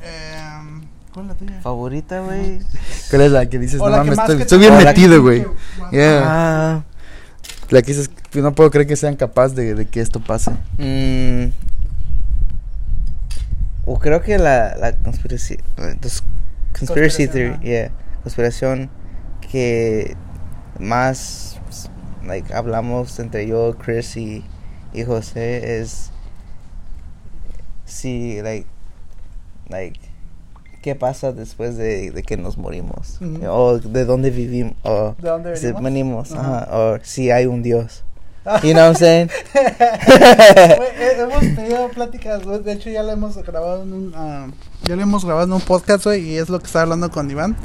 [0.04, 0.82] Em,
[1.14, 1.62] ¿Cuál es la tuya?
[1.62, 2.60] favorita, güey.
[3.10, 5.46] ¿Cuál es la que dices, O no mames, estoy, estoy bien metido, güey?
[5.92, 6.22] Yeah.
[6.26, 6.84] Ah,
[7.72, 10.52] La que dices, "Pues no puedo creer que sean capaces de, de que esto pase.
[10.78, 11.52] mm,
[13.86, 15.98] o creo que la, la conspiracy, uh,
[17.28, 17.62] theory, ajá.
[17.62, 17.92] yeah,
[18.24, 18.90] conspiración
[19.52, 20.16] que
[20.80, 21.60] más,
[22.26, 24.46] like, hablamos entre yo, Chris y,
[24.94, 26.12] y José es,
[27.86, 28.68] si, like,
[29.70, 30.00] like,
[30.82, 33.20] ¿qué pasa después de, de que nos morimos?
[33.20, 33.46] Ujú.
[33.50, 35.84] O de dónde vivimos, o ¿De dónde si venimos?
[35.84, 36.60] venimos, Ajá.
[36.60, 38.06] ajá, o si hay un Dios.
[38.64, 39.30] You know what I'm saying?
[39.54, 44.48] Eh, hemos tenido pláticas, güey, de hecho ya lo hemos grabado en un, ah,
[44.84, 47.30] ya lo hemos grabado en un podcast, güey, y es lo que estaba hablando con
[47.30, 47.56] Iván,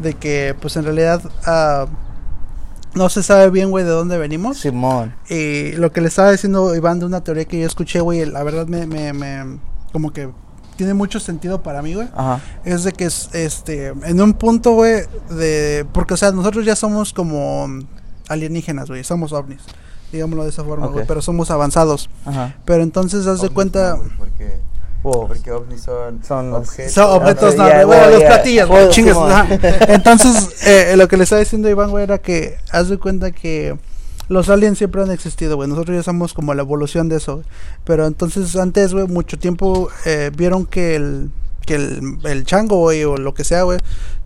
[0.00, 1.86] de que, pues, en realidad, ah,
[2.94, 5.14] no se sabe bien, güey, de dónde venimos, Simón.
[5.28, 8.42] y lo que le estaba diciendo Iván de una teoría que yo escuché, güey, la
[8.42, 9.58] verdad me, me, me,
[9.92, 10.30] como que
[10.76, 12.40] tiene mucho sentido para mí, güey, Ajá.
[12.64, 16.74] es de que, es, este, en un punto, güey, de, porque, o sea, nosotros ya
[16.76, 17.68] somos como
[18.28, 19.62] alienígenas, güey, somos ovnis,
[20.14, 21.08] digámoslo de esa forma, güey, Ok.
[21.08, 22.08] pero somos avanzados.
[22.24, 22.56] Ajá.
[22.64, 23.98] Pero entonces haz de cuenta.
[24.18, 24.58] porque,
[25.02, 25.28] Wow.
[25.28, 29.16] porque ovnis son, Son los- Son objetos no, bueno, los platillos, güey, chingas.
[29.88, 33.76] Entonces, eh, lo que le estaba diciendo Iván, güey, era que haz de cuenta que
[34.28, 35.68] los aliens siempre han existido, güey.
[35.68, 37.46] Nosotros ya somos como la evolución de eso, güey.
[37.84, 41.30] Pero entonces, antes, güey, mucho tiempo eh, vieron que el
[41.66, 43.78] que el, el chango, güey, o lo que sea, güey,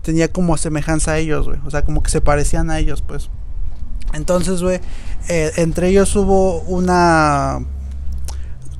[0.03, 1.59] tenía como semejanza a ellos, güey.
[1.67, 3.31] O sea, como que se parecían a ellos, pues.
[4.13, 4.81] Entonces, güey,
[5.29, 7.59] eh, entre ellos hubo una...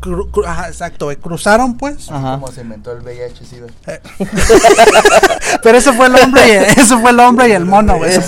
[0.01, 1.09] cru- cru- ajá, exacto.
[1.21, 2.11] Cruzaron, pues.
[2.11, 2.33] Ajá.
[2.35, 3.67] ¿Cómo se inventó el VIH SIDA?
[5.63, 8.11] Pero ese fue el hombre y ese fue el hombre y el mono, güey.
[8.11, 8.23] Eso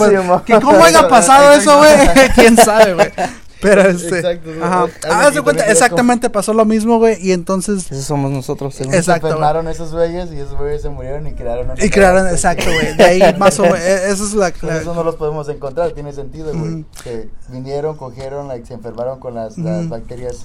[0.47, 1.93] Sí, cómo haya pasado eso, güey,
[2.35, 3.13] quién sabe, güey.
[3.61, 4.87] Pero este, Exacto, ajá.
[5.09, 8.95] Ah, haz de cuenta, exactamente pasó lo mismo, güey, y entonces Esos somos nosotros, según.
[8.95, 12.65] Exacto, Se enfermaron esos güeyes y esos güeyes se murieron y crearon y crearon exacto,
[12.65, 12.97] güey.
[12.97, 16.13] De ahí más o menos esa es la, la- eso no los podemos encontrar, tiene
[16.13, 16.73] sentido, güey.
[16.73, 16.85] Ujú.
[17.05, 19.55] Que vinieron, cogieron, like, se enfermaron con las,
[19.89, 20.45] bacterias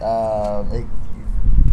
[0.00, 0.84] ah, eh,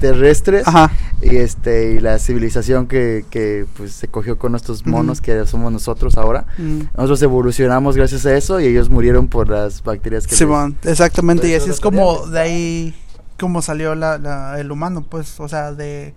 [0.01, 0.91] terrestres Ajá.
[1.21, 5.71] y este y la civilización que, que pues se cogió con estos monos que somos
[5.71, 6.45] nosotros ahora.
[6.57, 6.81] Mm.
[6.97, 11.53] Nosotros evolucionamos gracias a eso y ellos murieron por las bacterias que Simón, exactamente, y
[11.53, 12.95] así es como de ahí
[13.39, 16.13] como salió la, la- el humano, pues, o sea, de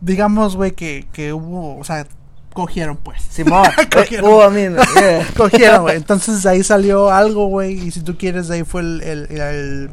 [0.00, 2.06] digamos, güey, que, que hubo, o sea,
[2.52, 3.22] cogieron, pues.
[3.30, 3.64] Simón.
[3.92, 4.30] Cogieron.
[4.32, 5.26] oh, I mean, yeah.
[5.36, 5.96] Cogieron, güey.
[5.96, 7.72] Entonces de ahí salió algo, güey.
[7.74, 9.90] Y si tú quieres, de ahí fue el, el, el-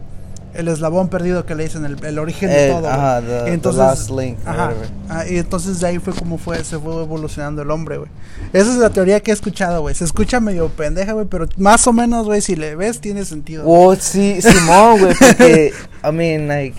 [0.54, 2.90] el eslabón perdido que le dicen, el, el origen de Eh, todo.
[2.90, 4.72] ajá, the- the entonces, last link, or ajá,
[5.10, 8.10] ah, y entonces de ahí fue como fue, se fue evolucionando el hombre, güey.
[8.54, 9.96] Esa es la teoría que he escuchado, güey.
[9.96, 13.64] Se escucha medio pendeja, güey, pero más o menos, güey, si le ves, tiene sentido.
[13.66, 16.76] Well, sí, Simón, güey, porque, I mean, like,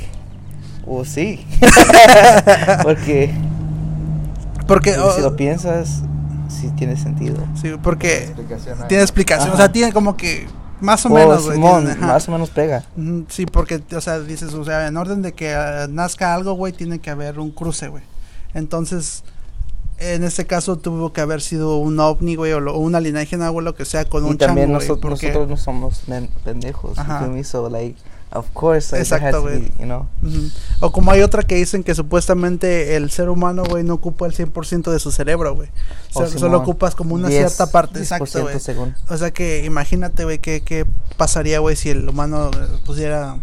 [0.85, 1.45] well, sí.
[2.83, 3.31] porque,
[4.67, 6.03] Porque, porque si oh, lo piensas,
[6.49, 7.37] sí tiene sentido.
[7.61, 8.89] sí, porque Explicación hay.
[8.89, 10.47] tiene explicación, o sea, tiene como que
[10.83, 11.59] más o Well, menos, güey.
[11.99, 12.85] Más o menos pega.
[13.29, 16.73] Sí, porque, o sea, dices, o sea, en orden de que ah, nazca algo, güey,
[16.73, 18.03] tiene que haber un cruce, güey.
[18.55, 19.25] Entonces,
[19.99, 23.49] en este caso tuvo que haber sido un ovni, güey, o, lo- o una alienígena,
[23.49, 26.03] güey, lo que sea, con y un también chango, nosotros, porque- nosotros no somos
[26.45, 27.27] pendejos, Ajá.
[27.45, 27.99] So, like,
[28.35, 29.71] of course, like, Exacto, güey.
[29.79, 30.07] you know.
[30.81, 34.33] O como hay otra que dicen que supuestamente el ser humano, güey, no ocupa el
[34.35, 35.69] 100% de su cerebro, güey.
[36.15, 38.57] O sea, solo ocupas como una 10, cierta parte, 10% exacto, güey.
[39.09, 43.37] O sea que imagínate, güey, qué, qué pasaría, güey, si el humano eh, pudiera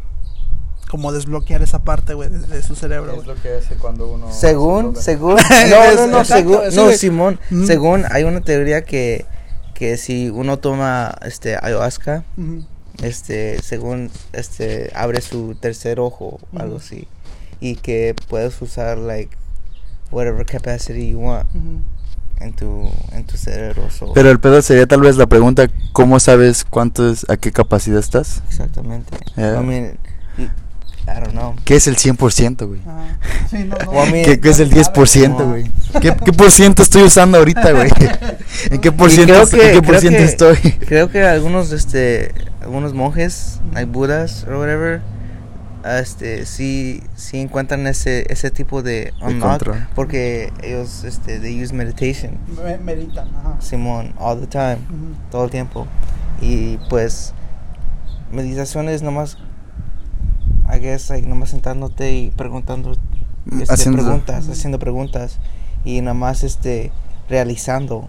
[0.90, 4.32] como desbloquear esa parte, güey, de, de su cerebro, Es lo que hace cuando uno.
[4.32, 5.36] Según, se según,
[5.70, 6.92] no, no, no, según, no.
[6.94, 7.66] Simón, Mm.
[7.68, 9.26] según, hay una teoría que,
[9.76, 12.24] que si uno toma, este, ayahuasca.
[13.04, 17.08] Este, según, este, abre su tercer ojo, o algo así,
[17.60, 19.36] y que puedes usar, like,
[20.12, 21.48] whatever capacity you want
[22.40, 26.20] en tu, en tu cerebro, so- Pero el pedo sería tal vez la pregunta: ¿cómo
[26.20, 28.42] sabes cuánto es, a qué capacidad estás?
[28.50, 29.60] exactamente, Yeah.
[29.62, 29.98] I mean,
[31.08, 32.82] I don't know, ¿Qué es el 100%, güey?
[32.82, 33.18] Ajá.
[33.50, 33.92] Sí, no, no.
[33.92, 34.96] Well, I mean, ¿Qué, qué es el no se sabe,
[35.28, 35.48] 10%, no.
[35.50, 35.72] güey?
[36.02, 37.90] ¿Qué, ¿Qué por ciento estoy usando ahorita, güey?
[38.72, 40.58] ¿En qué por ciento, creo en que- qué por ciento que- estoy?
[40.88, 42.32] Creo que algunos, este,
[42.70, 45.02] algunos monjes, like budas or whatever,
[45.84, 49.88] este, sí, sí encuentran ese, ese tipo de unlock control.
[49.96, 53.56] porque ellos, este, they use meditation, Me- Meditan, ajá.
[53.60, 55.16] Simón, all the time, Ujú.
[55.32, 55.88] todo el tiempo,
[56.42, 57.34] y pues,
[58.32, 59.40] meditación es nomás,
[60.72, 62.92] I guess, like, nomás sentándote y preguntando,
[63.60, 64.52] este, Haciendo- preguntas, Ujú.
[64.52, 65.40] haciendo preguntas,
[65.84, 66.92] y nomás, este,
[67.30, 68.08] realizando,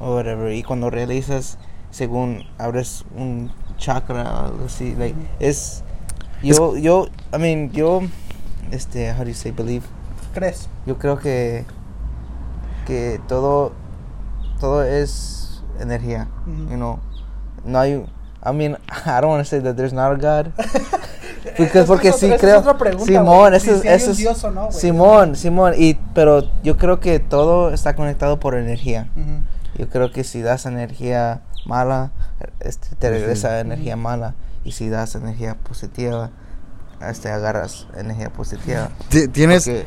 [0.00, 1.58] o whatever, y cuando realizas,
[1.90, 5.82] según abres un chakra algo así, like, es,
[6.42, 8.02] yo, yo, I mean, yo,
[8.70, 9.84] este, how do you say, believe,
[10.34, 10.68] ¿Crees?
[10.86, 11.64] yo creo que,
[12.86, 13.72] que todo,
[14.60, 16.28] todo es energía,
[16.70, 16.98] you know,
[17.64, 18.04] no hay,
[18.44, 20.52] I mean, I don't want to say that there's not a God,
[21.86, 23.80] porque es sí otra- creo, es pregunta, Simón, eso es,
[24.16, 24.70] Si- es, no.
[24.72, 29.08] Simón, Simón, y, pero yo creo que todo está conectado por energía.
[29.16, 29.42] Ujú.
[29.78, 32.10] Yo creo que si das energía mala,
[32.60, 34.34] este, te regresa energía mala.
[34.64, 36.30] Y si das energía positiva,
[37.08, 38.90] este, agarras energía positiva.
[39.08, 39.86] Ti- Tienes, Porque-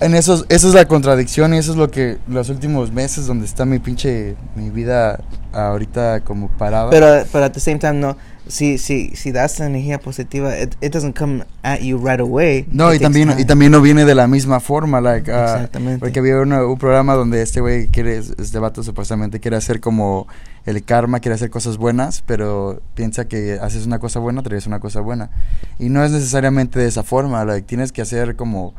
[0.00, 3.44] en esos, esa es la contradicción y eso es lo que los últimos meses donde
[3.46, 5.20] está mi pinche, mi vida
[5.52, 6.90] ahorita como parada.
[6.90, 8.16] pero, pero at the same time, no.
[8.46, 12.66] Si, si, si das energía positiva, it, it doesn't come at you right away.
[12.70, 13.44] No, It y también, y time.
[13.46, 15.98] también no viene de la misma forma, like, ah, Exactamente.
[16.00, 20.26] porque había una- un programa donde este güey quiere, este vato supuestamente quiere hacer como
[20.66, 24.80] el karma, quiere hacer cosas buenas, pero piensa que haces una cosa buena, traes una
[24.80, 25.30] cosa buena.
[25.78, 28.74] Y no es necesariamente de esa forma, like, tienes que hacer como,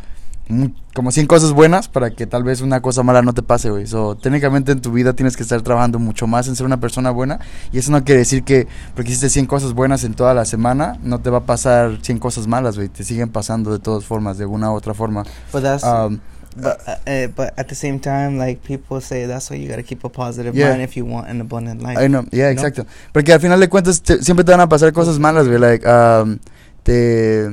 [0.94, 3.88] como 100 cosas buenas para que tal vez una cosa mala no te pase, güey.
[3.88, 7.12] So, técnicamente en tu vida tienes que estar trabajando mucho más en ser una persona
[7.12, 7.40] buena,
[7.72, 10.98] y eso no quiere decir que porque hiciste 100 cosas buenas en toda la semana,
[11.04, 12.90] no te va a pasar 100 cosas malas, güey.
[12.90, 15.24] Te siguen pasando de todas formas, de una u otra forma.
[15.52, 16.20] But that's, Um,
[16.56, 19.84] but, uh, uh, but at the same time, like people say, that's why you gotta
[19.84, 20.70] keep a positive Yeah.
[20.72, 21.98] mind if you want an abundant life.
[22.00, 22.86] I know, yeah, exacto.
[23.12, 25.60] Porque al final de cuentas te- siempre te van a pasar cosas malas, güey.
[25.60, 26.38] Like, um,
[26.84, 27.50] te...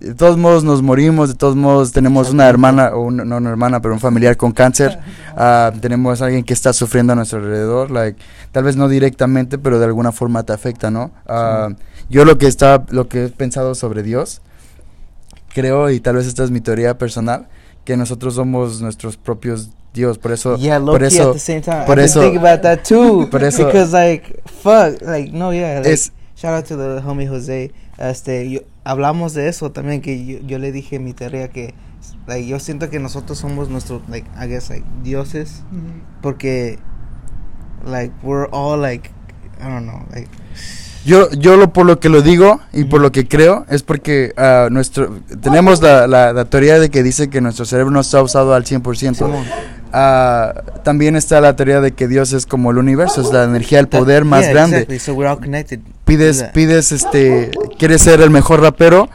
[0.00, 3.50] De todos modos nos morimos, de todos modos tenemos una hermana, o un- no una
[3.50, 4.98] hermana, pero un familiar con cáncer.
[5.42, 8.18] Ah, tenemos a alguien que está sufriendo a nuestro alrededor, like,
[8.50, 11.12] tal vez no directamente, pero de alguna forma te afecta, ¿no?
[11.26, 11.68] Ah,
[12.10, 14.42] Yo lo que está, lo que he pensado sobre Dios,
[15.54, 17.46] creo, y tal vez esta es mi teoría personal,
[17.90, 21.38] que nosotros somos nuestros propios Dios, por eso, yeah, low por key eso, at the
[21.40, 21.84] same time.
[21.84, 23.26] por I eso- thinking about that too.
[23.30, 25.80] por eso- because like fuck, like no, yeah.
[25.80, 27.72] Like, Es- shout out to the homie Jose.
[27.98, 31.74] Este, yo, hablamos de eso también que yo, yo le dije mi teoría que
[32.28, 36.00] like yo siento que nosotros somos nuestros like I guess like dioses Ujú.
[36.22, 36.78] porque
[37.84, 39.10] like we're all like
[39.60, 40.28] I don't know like
[41.04, 44.34] Yo, yo lo, por lo que lo digo y por lo que creo es porque
[44.36, 48.22] ah, nuestro tenemos la, la, la teoría de que dice que nuestro cerebro no está
[48.22, 49.14] usado al 100%.
[49.14, 49.44] Simón.
[49.92, 53.80] Ah, también está la teoría de que Dios es como el universo, es la energía,
[53.80, 54.86] el poder más grande.
[56.04, 59.08] Pides, pides, este, quieres ser el mejor rapero,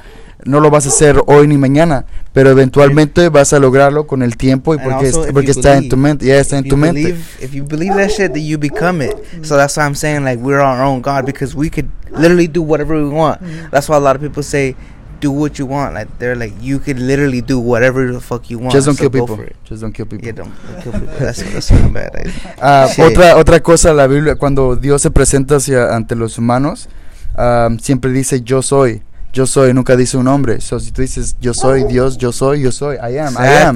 [0.46, 4.38] no lo vas a hacer hoy ni mañana, pero eventualmente vas a lograrlo con el
[4.38, 6.70] tiempo y porque, also, es- porque está en tu believe- mente, ya está en tu
[6.72, 7.02] you mente.
[7.02, 9.16] believe, if you believe that shit, then you become it.
[9.44, 12.62] So that's why I'm saying like we're our own God because we could literally do
[12.62, 13.40] whatever we want.
[13.72, 14.76] That's why a lot of people say,
[15.20, 18.60] "Do what you want." Like they're like, you could literally do whatever the fuck you
[18.60, 18.72] want.
[18.74, 19.38] Just don't so kill people.
[19.68, 20.26] Just don't kill people.
[20.28, 21.16] Yeah, don't, don't kill people.
[21.20, 22.12] That's that's bad.
[22.14, 22.32] Like,
[22.62, 23.06] Ah, Shit.
[23.18, 26.88] otra, otra cosa, la Biblia, cuando Dios se presenta hacia, ante los humanos,
[27.36, 29.02] ah, siempre dice yo soy,
[29.36, 30.62] yo soy, nunca dice un nombre.
[30.62, 33.76] So, si tú dices yo soy Dios, yo soy, yo soy, I am, I am.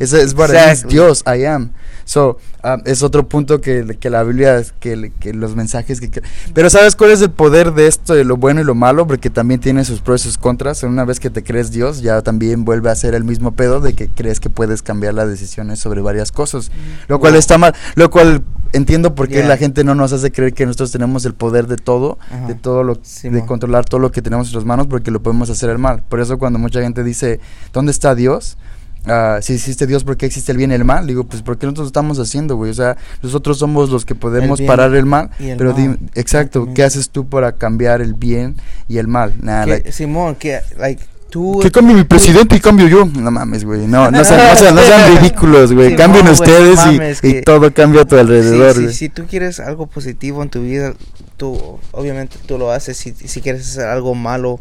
[0.00, 0.34] es
[0.72, 0.92] Exactly.
[0.92, 1.70] Dios, I am.
[2.04, 6.22] So, ah, es otro punto que, que la Biblia, que, que los mensajes que, que-
[6.54, 9.06] Pero ¿sabes cuál es el poder de esto, de lo bueno y lo malo?
[9.06, 10.82] Porque también tiene sus pros y sus contras.
[10.82, 13.94] Una vez que te crees Dios, ya también vuelve a ser el mismo pedo de
[13.94, 16.72] que crees que puedes cambiar las decisiones sobre varias cosas.
[17.06, 18.42] Lo cual está mal, lo cual
[18.72, 19.48] entiendo por qué Yeah.
[19.48, 22.46] la gente no nos hace creer que nosotros tenemos el poder de todo, Ajá.
[22.48, 25.22] de todo lo, Sí, de controlar todo lo que tenemos en nuestras manos porque lo
[25.22, 26.02] podemos hacer el mal.
[26.08, 27.40] Por eso cuando mucha gente dice,
[27.72, 28.56] ¿dónde está Dios?
[29.08, 31.06] Ah, si existe Dios, ¿por qué existe el bien y el mal?
[31.06, 32.72] Digo, pues porque nosotros estamos haciendo, güey.
[32.72, 35.30] O sea, nosotros somos los que podemos parar el mal.
[35.38, 35.98] el pero mal.
[36.16, 38.56] exacto, ¿qué haces tú para cambiar el bien
[38.88, 39.32] y el mal?
[39.40, 41.04] Nada, like, Simón, que like
[41.36, 43.04] tú que cambie mi presidente y cambio yo.
[43.04, 43.86] No mames, güey.
[43.86, 45.90] No, no sean, no sean, no sean ridículos, güey.
[45.90, 48.86] Sí, Cambien no, no ustedes y- mames, y, que- todo cambia a tu alrededor, Sí,
[48.88, 50.94] sí, si tú quieres algo positivo en tu vida,
[51.36, 52.96] tú obviamente tú lo haces.
[52.96, 54.60] Si, si quieres hacer algo malo,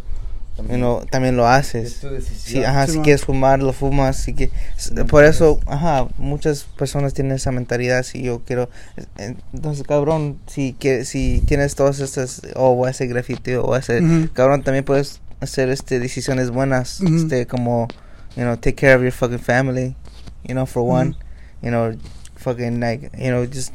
[0.69, 2.01] you know, también lo haces.
[2.37, 3.03] Sí, ajá, Sí, si man.
[3.05, 4.17] quieres fumar, lo fumas.
[4.17, 4.51] Si que,
[4.91, 8.03] No por eso, ajá, muchas personas tienen esa mentalidad.
[8.03, 8.69] Si yo quiero,
[9.53, 13.75] entonces, cabrón, si que, si tienes todas estas, o voy a hacer graffiti, o voy
[13.75, 14.29] a hacer, Ujú.
[14.33, 17.87] cabrón, también puedes hacer este decisiones buenas, este, como,
[18.35, 19.95] you know, take care of your fucking family,
[20.43, 21.15] you know, for one,
[21.61, 21.93] you know,
[22.35, 23.73] fucking like, you know, just,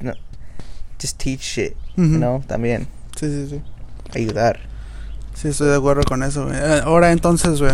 [1.00, 2.86] just teach shit, you know, también
[3.18, 3.62] Sí, sí, sí.
[4.14, 4.60] ayudar.
[5.34, 6.56] Sí, estoy de acuerdo con eso, güey.
[6.56, 7.72] Eh, Ahora entonces, güey.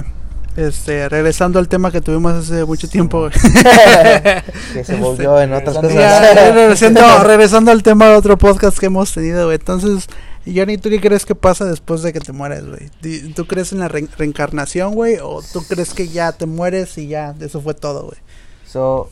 [0.56, 3.28] Este, regresando al tema que tuvimos hace mucho tiempo,
[4.72, 5.94] que se volvió en otras regresando cosas.
[5.94, 9.56] Ya, regresando, regresando al tema de otro podcast que hemos tenido, güey.
[9.56, 10.06] Entonces,
[10.54, 12.90] Johnny, ¿tú qué crees que pasa después de que te mueres, güey?
[13.35, 15.16] ¿Tú crees en la re- reencarnación, güey?
[15.20, 18.18] ¿O tú crees que ya te mueres y ya, eso fue todo, güey?
[18.66, 19.11] So,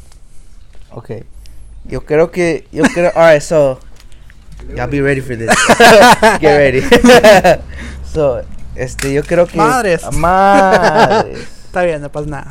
[0.91, 1.25] okay.
[1.85, 3.79] Yo creo que, yo creo, alright, so,
[4.77, 5.51] y'all be ready for this.
[6.41, 6.83] Get ready.
[8.13, 8.43] so,
[8.77, 9.57] este, yo creo que.
[9.59, 10.03] Madres.
[10.13, 11.39] Madres.
[11.67, 12.47] Está bien, no pasa nada.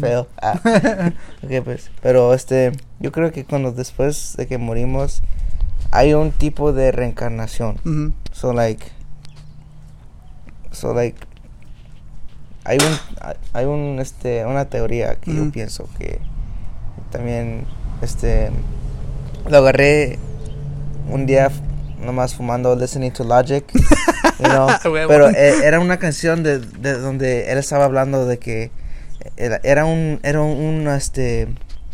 [0.00, 0.28] Feo.
[0.40, 1.12] Ah.
[1.42, 5.22] Ok, pues, pero este, yo creo que cuando después de que morimos,
[5.94, 8.12] hay un tipo de reencarnación.
[8.32, 8.84] So, like,
[10.72, 11.16] so, like,
[12.64, 16.18] hay un, hay un, este, una teoría que yo pienso que
[17.12, 17.64] también,
[18.02, 18.50] este,
[19.48, 20.18] lo agarré
[21.08, 21.50] un día
[22.04, 23.64] nomás fumando, listening to Logic,
[24.40, 24.66] you know,
[25.06, 28.72] pero eh, era una canción de, de donde él estaba hablando de que
[29.36, 31.46] era, un, era un, este,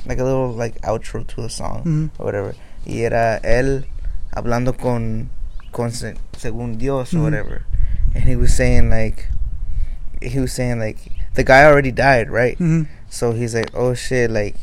[0.07, 2.11] like a little, like, outro to a song, Ujú.
[2.19, 2.55] or whatever,
[2.87, 3.85] y era él
[4.33, 5.31] hablando con,
[5.73, 7.63] con según Dios or whatever,
[8.15, 9.29] and he was saying like,
[10.23, 10.99] he was saying like,
[11.35, 12.59] the guy already died, right?
[12.59, 12.87] Ujú.
[13.09, 14.57] So he's like, oh shit, like,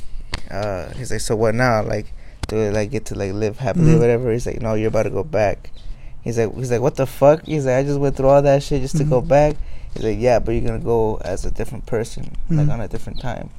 [0.52, 1.82] uh, he's like, so what now?
[1.84, 2.14] Like,
[2.48, 3.96] do I like get to like live happily Mhm.
[3.96, 4.32] or whatever?
[4.32, 5.72] He's like, no, you're about to go back.
[6.22, 7.46] He's like, he's like, what the fuck?
[7.46, 9.56] He's like, I just went through all that shit just to go back.
[9.94, 13.20] He's like, yeah, but you're gonna go as a different person, like on a different
[13.22, 13.50] time.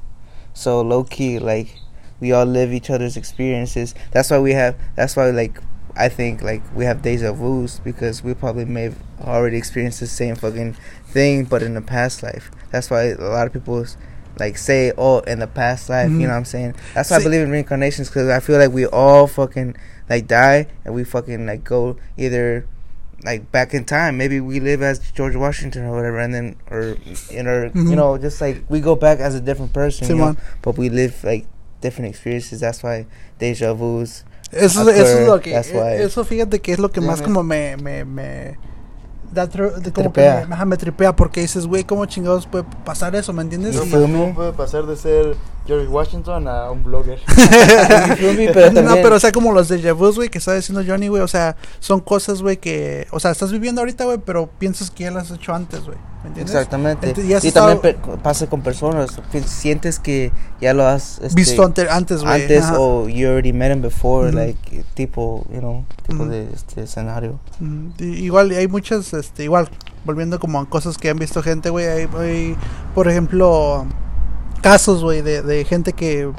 [0.53, 1.75] So low key, like,
[2.19, 3.95] we all live each other's experiences.
[4.11, 4.75] That's why we have.
[4.95, 5.59] That's why like.
[5.95, 10.07] I think like we have deja vu's because we probably may have already experienced the
[10.07, 10.77] same fucking
[11.07, 12.51] thing, but in the past life.
[12.71, 13.85] That's why a lot of people
[14.39, 16.21] like say, "Oh, in the past life," Mhm.
[16.21, 16.75] you know what I'm saying?
[16.93, 19.75] That's why I believe in reincarnations because I feel like we all fucking
[20.09, 22.65] like die and we fucking like go either
[23.25, 24.15] like back in time.
[24.15, 26.95] Maybe we live as George Washington or whatever, and then or
[27.29, 27.89] in our Mhm.
[27.89, 30.87] you know just like we go back as a different person, you know, but we
[30.87, 31.45] live like
[31.81, 32.59] different experiences.
[32.59, 33.05] That's why
[33.39, 34.25] deja vu's.
[34.51, 35.51] Eso, occur, eso es lo que.
[35.51, 35.93] that's why.
[36.01, 37.77] Eso fíjate que es lo que más como me.
[37.77, 38.57] me, me
[39.31, 40.65] da de- como que Tripea.
[40.65, 43.31] me, tripea porque dices, güey, ¿cómo chingados puede pasar eso?
[43.31, 43.75] ¿Me entiendes?
[43.79, 45.35] Fui- ¿Cómo puede pasar de ser
[45.69, 47.19] George Washington a un blogger?
[48.53, 51.21] Pero no, pero o sea, como los déjà vus, güey, que está diciendo Johnny, güey,
[51.21, 55.03] o sea, son cosas, güey, que, o sea, estás viviendo ahorita, güey, pero piensas que
[55.03, 56.55] ya las has hecho antes, güey, ¿me entiendes?
[56.55, 57.09] Exactamente.
[57.09, 59.11] Entonces, y también pasa con personas.
[59.45, 62.41] Sientes que ya lo has este, Visto ante- antes, güey.
[62.41, 62.79] antes ajá.
[62.79, 67.39] o you already met him before, like tipo, you know, tipo de este escenario.
[67.59, 69.69] Mm, y- igual, hay muchas, este, igual,
[70.05, 72.55] volviendo como a cosas que han visto gente, güey, hay, hay,
[72.95, 73.85] por ejemplo,
[74.61, 76.31] casos, güey, de, de gente que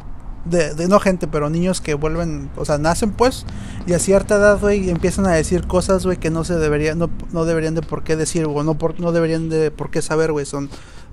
[0.44, 3.44] de, de no gente, pero niños que vuelven, o sea, nacen pues
[3.86, 7.10] y a cierta edad, güey, empiezan a decir cosas, güey, que no se deberían, no,
[7.32, 10.32] no deberían de por qué decir, o no, por, no deberían de por qué saber,
[10.32, 10.70] güey, son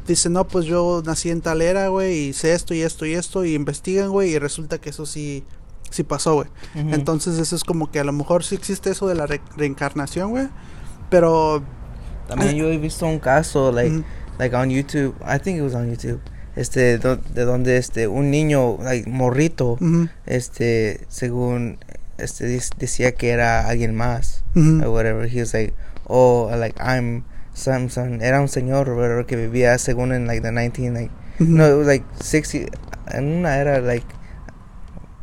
[0.07, 3.13] dicen, no, pues yo nací en tal era, güey, y sé esto y esto y
[3.13, 5.43] esto, y investigan, güey, y resulta que eso sí,
[5.89, 6.47] sí pasó, güey.
[6.75, 10.29] Entonces eso es como que a lo mejor sí existe eso de la re- reencarnación,
[10.29, 10.47] güey,
[11.09, 11.61] pero...
[12.29, 14.03] También yo he visto un caso, like,
[14.39, 16.19] like on YouTube, I think it was on YouTube,
[16.57, 21.77] este, do- de donde, este, un niño, like, morrito, ujú, este, según,
[22.17, 22.45] este,
[22.77, 25.73] decía que era alguien más, ujú, or whatever, he was like,
[26.07, 27.89] oh, like, I'm some,
[28.21, 31.49] era un señor, or whatever, que vivía según en, like, the 19, like, ujú.
[31.55, 32.67] no, it was like 60,
[33.11, 34.05] en una era, like,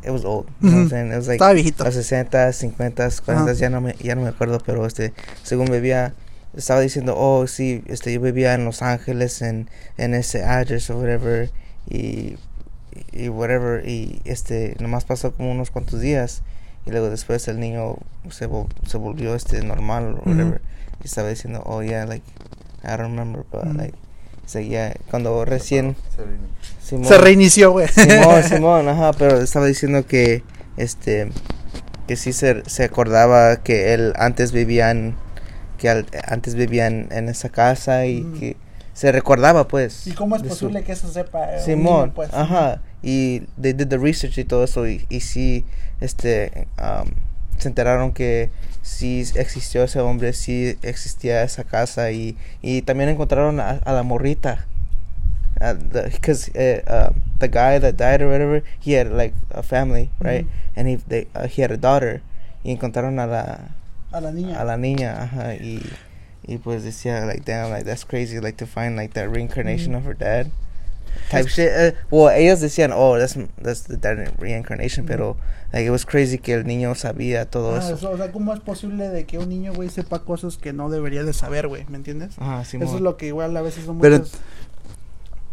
[0.03, 1.83] it was old, you know what I'm saying, it was like, Estaba viejito.
[1.83, 3.53] los 60, 50, 40, Ajá.
[3.53, 5.13] ya no me ya no me acuerdo, pero este
[5.43, 6.13] según vivía
[6.55, 10.97] estaba diciendo, "Oh, sí, este yo vivía en Los Ángeles en en ese address o
[10.99, 11.49] whatever
[11.89, 12.37] y
[13.11, 16.41] y whatever y este nomás pasó como unos cuantos días
[16.85, 17.97] y luego después el niño
[18.29, 20.61] se vol- se volvió este normal o whatever
[21.03, 22.25] y estaba diciendo, "Oh, yeah, like
[22.83, 23.95] I don't remember, but like
[24.45, 25.95] so, yeah, cuando recién
[26.83, 27.87] Simón- Se reinició, güey.
[27.87, 30.43] Simón, Simón, ajá, pero estaba diciendo que
[30.77, 31.29] este
[32.07, 35.15] que sí se, se acordaba que él antes vivía en
[35.77, 38.39] que al- antes vivía en, esa casa y Mm.
[38.39, 38.57] que
[38.93, 41.55] se recordaba pues ¿Y cómo es su- posible que eso sepa?
[41.55, 42.33] eh, Simón, pues?
[42.33, 45.65] ajá, y they did the research y todo eso y, y sí
[46.01, 47.09] este um,
[47.57, 48.49] se enteraron que
[48.81, 54.03] sí existió ese hombre, sí existía esa casa y, y también encontraron a, a la
[54.03, 54.65] morrita.
[56.11, 60.45] Because uh, uh, the guy that died or whatever, he had like a family, right?
[60.75, 62.21] And he, they, uh, he had a daughter.
[62.63, 63.59] Y encontraron a la,
[64.15, 64.61] A la niña.
[64.61, 65.81] a la niña, ajá, y,
[66.47, 69.97] y pues decía, like, damn, like, that's crazy, like, to find, like, that reincarnation Mm.
[69.97, 70.47] of her dad.
[71.31, 71.69] Type shit.
[71.71, 75.07] Uh, well, ellos decían, oh, that's, that's the dad reincarnation, Mm.
[75.07, 75.37] pero,
[75.73, 77.95] like, it was crazy que el niño sabía todo Ah, eso.
[77.95, 80.89] eso, o sea, ¿cómo es posible de que un niño, güey, sepa cosas que no
[80.89, 81.85] debería de saber, güey?
[81.89, 82.35] ¿Me entiendes?
[82.37, 84.39] Ajá, sí, Eso es lo que igual a veces son Pero- muchas...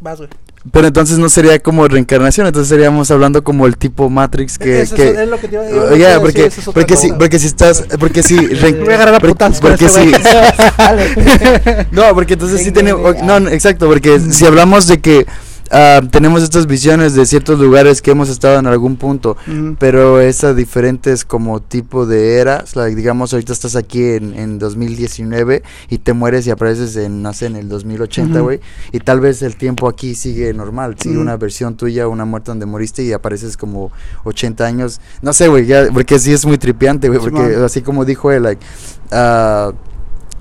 [0.00, 0.28] Vas, güey.
[0.70, 4.82] Pero entonces no sería como reencarnación, entonces seríamos hablando como el tipo Matrix que...
[4.82, 6.20] Eso que es lo que te iba yo Oh, lo que ya, iba a decir,
[6.22, 7.18] porque, eso es otra porque, si, cosa.
[7.18, 10.12] porque si estás, porque si, re- Voy a agarrar a porque- porque este si,
[11.90, 15.26] no, porque entonces sí tenemos, no, exacto, porque si hablamos de que
[15.72, 19.36] ah, tenemos estas visiones de ciertos lugares que hemos estado en algún punto,
[19.78, 24.58] pero es a diferentes como tipo de eras, like, digamos ahorita estás aquí en, en
[24.58, 28.44] 2019 y te mueres y apareces en, no sé, en el 2080, Ujú.
[28.44, 28.60] güey,
[28.92, 32.66] y tal vez el tiempo aquí sigue normal, sigue una versión tuya, una muerte donde
[32.66, 33.90] moriste y apareces como
[34.24, 38.30] 80 años, no sé, güey, porque sí es muy tripiante, güey, porque así como dijo
[38.30, 38.64] él, like,
[39.10, 39.72] ah,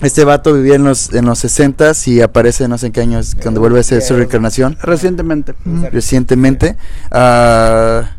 [0.02, 3.36] este vato vivía en los, en los 60 y aparece no sé en qué años
[3.42, 4.18] cuando vuelve a hacer su Yeah.
[4.18, 5.54] reencarnación Recientemente.
[5.92, 6.78] Recientemente.
[7.12, 8.12] ah,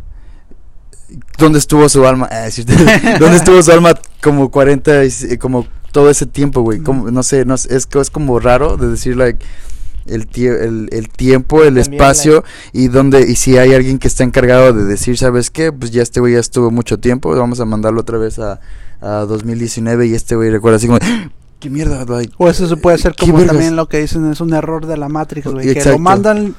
[1.38, 2.28] ¿Dónde estuvo su alma?
[2.30, 2.48] Ah.
[3.18, 6.80] ¿Dónde estuvo su alma como 40, y s- como todo ese tiempo, güey?
[6.80, 9.44] Como- No sé, no sé, es, es como raro de decir, like,
[10.06, 14.08] el, tie- el, el tiempo, el También, espacio y donde y si hay alguien que
[14.08, 15.70] está encargado de decir, ¿sabes qué?
[15.72, 18.60] Pues ya este güey ya estuvo mucho tiempo, vamos a mandarlo otra vez a,
[19.00, 21.28] a 2019 y este güey recuerda así como, "¡Ah!
[21.62, 22.04] ¿Qué mierda?
[22.04, 23.52] Like, O eso se puede ser ¿Qué como vergas?
[23.54, 25.72] también lo que dicen es un error de la Matrix, güey.
[25.72, 26.54] Que lo mandan,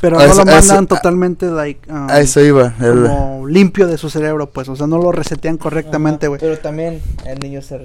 [0.00, 2.74] pero A no eso- lo eso- mandan a- totalmente, like, um, a eso iba.
[2.80, 4.68] el- como limpio de su cerebro, pues.
[4.68, 6.38] O sea, no lo resetean correctamente, güey.
[6.40, 7.78] Pero también el niño se,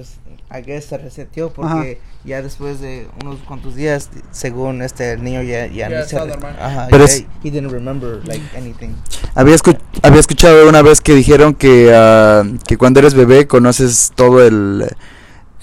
[0.64, 5.66] guess, se reseteó porque ya después de unos cuantos días, según este, el niño ya,
[5.68, 6.18] ni se.
[6.18, 8.90] Ajá, Pero ya es- he didn't remember, like, anything.
[9.34, 14.12] Había, escu- había escuchado una vez que dijeron que, ah, que cuando eres bebé conoces
[14.14, 14.84] todo el...
[14.90, 14.94] eh,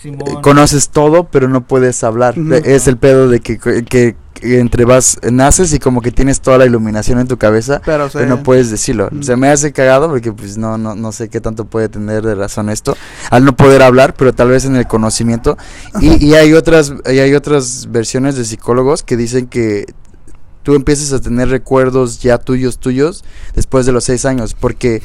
[0.05, 0.41] Simón.
[0.41, 2.35] conoces todo, pero no puedes hablar.
[2.63, 4.15] Es el pedo de que, que, que
[4.59, 8.43] entre vas, naces y como que tienes toda la iluminación en tu cabeza, Pero, no
[8.43, 9.09] puedes decirlo.
[9.21, 12.35] Se me hace cagado porque pues no, no, no sé qué tanto puede tener de
[12.35, 12.95] razón esto,
[13.31, 15.57] al no poder hablar, pero tal vez en el conocimiento.
[15.99, 19.85] Y, y hay otras, y hay otras versiones de psicólogos que dicen que
[20.61, 23.23] tú empiezas a tener recuerdos ya tuyos, tuyos,
[23.55, 25.01] después de los seis años, porque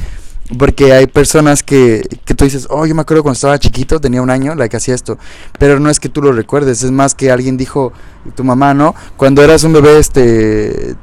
[0.59, 4.23] porque hay personas que, que tú dices, oh, yo me acuerdo cuando estaba chiquito, tenía
[4.23, 5.19] un año, la que hacía esto.
[5.59, 7.93] Pero no es que tú lo recuerdes, es más que alguien dijo,
[8.35, 8.95] tu mamá, ¿no?
[9.17, 10.95] Cuando eras un bebé, este,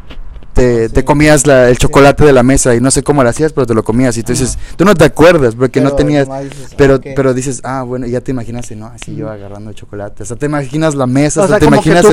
[0.57, 0.93] te, Sí.
[0.93, 3.65] te comías la- el chocolate de la mesa y no sé cómo lo hacías, pero
[3.65, 4.17] te lo comías.
[4.17, 6.27] Y tú dices, tú no te acuerdas porque no tenías...
[6.43, 7.05] dices, Pero, ok.
[7.15, 8.87] pero dices, ah, bueno, ya te imaginaste, ¿no?
[8.87, 10.23] Así yo agarrando chocolate.
[10.23, 12.11] O sea, te imaginas la mesa, o o sea, te imaginas el,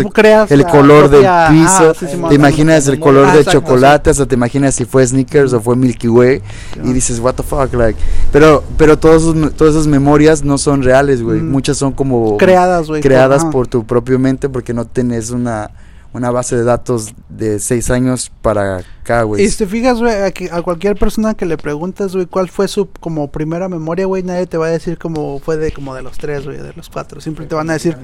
[0.51, 3.57] el color del propia- piso, ah, sí, te imaginas el Ah, color de exacto, sí.
[3.57, 6.43] chocolate, o sea, te imaginas si fue Snickers o fue Milky Way
[6.85, 7.99] y dices, what the fuck, like,
[8.33, 11.51] pero, pero todos todas esas memorias no son reales, güey, Mm.
[11.51, 13.01] muchas son como creadas, güey.
[13.03, 13.51] creadas ajá.
[13.51, 15.71] por tu propio mente porque no tienes una,
[16.15, 19.43] una base de datos de seis años para acá, güey.
[19.45, 22.69] Y si te fijas, güey, a, a cualquier persona que le preguntas, güey, cuál fue
[22.69, 26.03] su como primera memoria, güey, nadie te va a decir como fue de como de
[26.03, 27.21] los tres, güey, de los cuatro.
[27.21, 27.97] Siempre te van a decir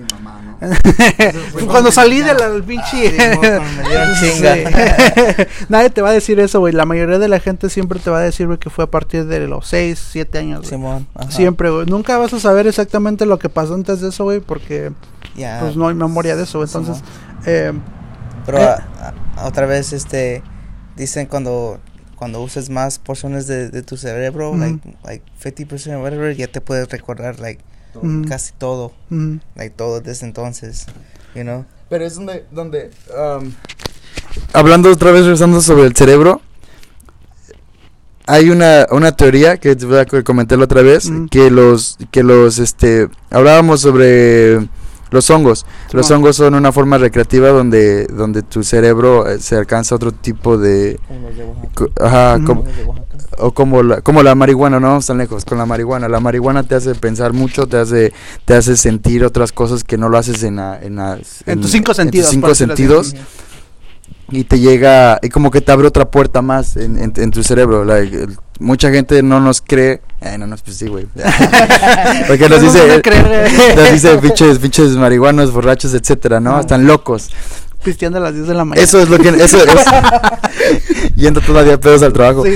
[1.70, 4.26] cuando salí del pinche Ah, sí.
[4.40, 4.44] Sí.
[5.68, 6.72] nadie te va a decir eso, güey.
[6.72, 9.26] La mayoría de la gente siempre te va a decir, güey, que fue a partir
[9.26, 10.60] de los seis, siete años.
[10.60, 10.70] güey.
[10.70, 11.06] Simón.
[11.14, 11.30] ajá.
[11.30, 11.86] Siempre, güey.
[11.86, 14.92] Nunca vas a saber exactamente lo que pasó antes de eso, güey, porque
[15.36, 15.60] Ya.
[15.60, 16.58] pues no hay memoria de eso.
[16.58, 16.68] güey.
[16.68, 17.42] Entonces, Simón.
[17.46, 17.72] eh,
[18.50, 18.66] Pero Eh.
[18.66, 20.42] a- a- otra vez, este,
[20.96, 21.80] dicen cuando
[22.16, 24.58] cuando uses más porciones de, de tu cerebro, Ujú.
[24.60, 27.62] like, like 50% or whatever, ya te puedes recordar, like,
[27.94, 30.84] mm, casi todo, mm, like, todo desde entonces,
[31.34, 31.64] you know?
[31.88, 33.50] Pero es donde, donde um,
[34.52, 36.42] hablando otra vez, regresando sobre el cerebro,
[38.26, 42.22] hay una, una teoría que te voy a co- comentar otra vez, que los, que
[42.22, 44.68] los, este, hablábamos sobre
[45.10, 45.66] los hongos.
[45.92, 50.56] Los hongos son una forma recreativa donde, donde tu cerebro eh, se alcanza otro tipo
[50.58, 52.64] de, Como de ajá, como-
[53.38, 56.08] o como la, como la marihuana, no vamos tan lejos, con la marihuana.
[56.08, 58.12] La marihuana te hace pensar mucho, te hace,
[58.44, 61.70] te hace sentir otras cosas que no lo haces en, la- en, las- En tus
[61.70, 63.14] cinco en tus sentidos, cinco sentidos
[64.30, 67.42] y te llega, y como que te abre otra puerta más en, en- en tu
[67.42, 67.84] cerebro.
[67.84, 71.06] like, el- mucha gente no nos cree, eh, no, no, pues sí, güey.
[72.28, 73.02] Porque nos No dice,
[73.76, 76.52] nos dice pinches, pinches marihuanos, borrachos, etcétera, ¿no?
[76.52, 76.60] No.
[76.60, 77.30] Están locos.
[77.82, 78.84] Pisteando a las 10 de la mañana.
[78.84, 79.64] Eso es lo que, eso es,
[81.16, 82.44] yendo todavía pedos al trabajo.
[82.44, 82.52] Sí.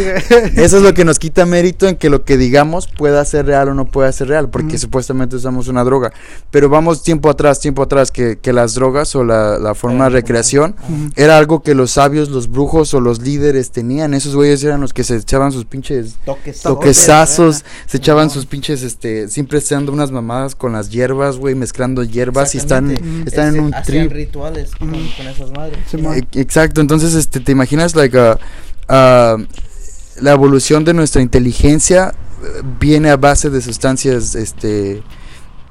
[0.56, 3.68] Eso es lo que nos quita mérito en que lo que digamos pueda ser real
[3.70, 6.12] o no pueda ser real, porque supuestamente usamos una droga.
[6.50, 10.10] Pero vamos tiempo atrás, tiempo atrás, que, que las drogas o la, la forma de
[10.10, 10.76] recreación
[11.16, 14.14] era algo que los sabios, los brujos o los líderes tenían.
[14.14, 16.60] Esos güeyes eran los que se echaban sus pinches Toques.
[16.60, 22.02] toquesazos, se echaban sus pinches, este, siempre echando unas mamadas con las hierbas, güey, mezclando
[22.02, 22.90] hierbas y están,
[23.26, 24.12] están en un hacían trip.
[24.12, 24.70] rituales.
[25.16, 25.78] Con esas madres.
[25.92, 28.16] E- Exacto, entonces este te imaginas like
[30.20, 35.02] la evolución de nuestra inteligencia eh, viene a base de sustancias este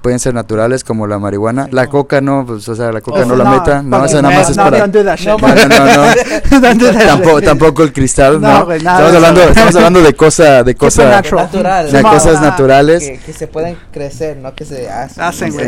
[0.04, 3.26] pueden ser naturales como la marihuana, la coca no, pues o sea, la coca Oh,
[3.26, 4.86] no la meta, no, nada más es no, para.
[4.86, 6.74] No,
[7.16, 11.10] no, tampoco, el cristal, No, nada estamos hablando, estamos hablando de cosa, de cosa.
[11.10, 11.91] Natural.
[11.91, 13.04] de cosas Ah, naturales.
[13.04, 15.24] Que, que se pueden crecer, no que se hacen.
[15.24, 15.68] Hacen, güey,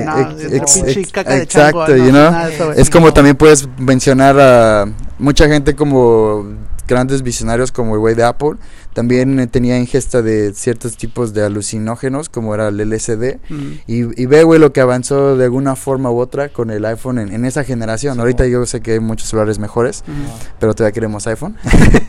[0.52, 2.34] ex- ex- exacto, you know?
[2.76, 4.86] Es como también puedes mencionar a
[5.18, 6.46] mucha gente como
[6.88, 8.54] grandes visionarios como el güey de Apple.
[8.94, 13.38] También eh, tenía ingesta de ciertos tipos de alucinógenos como era el LSD.
[13.50, 13.72] Mm.
[13.88, 17.20] Y, y ve, güey, lo que avanzó de alguna forma u otra con el iPhone
[17.20, 18.20] en, en esa generación.
[18.20, 20.12] Ahorita yo sé que hay muchos celulares mejores, Mm.
[20.60, 21.56] pero todavía queremos iPhone.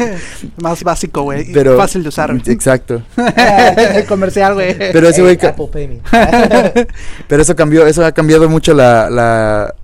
[0.62, 1.52] Más básico, güey.
[1.76, 2.30] Fácil de usar.
[2.46, 3.02] Exacto.
[3.96, 4.76] El comercial, güey.
[5.08, 5.22] Ese.
[7.28, 9.74] Pero eso cambió, eso ha cambiado mucho la, la,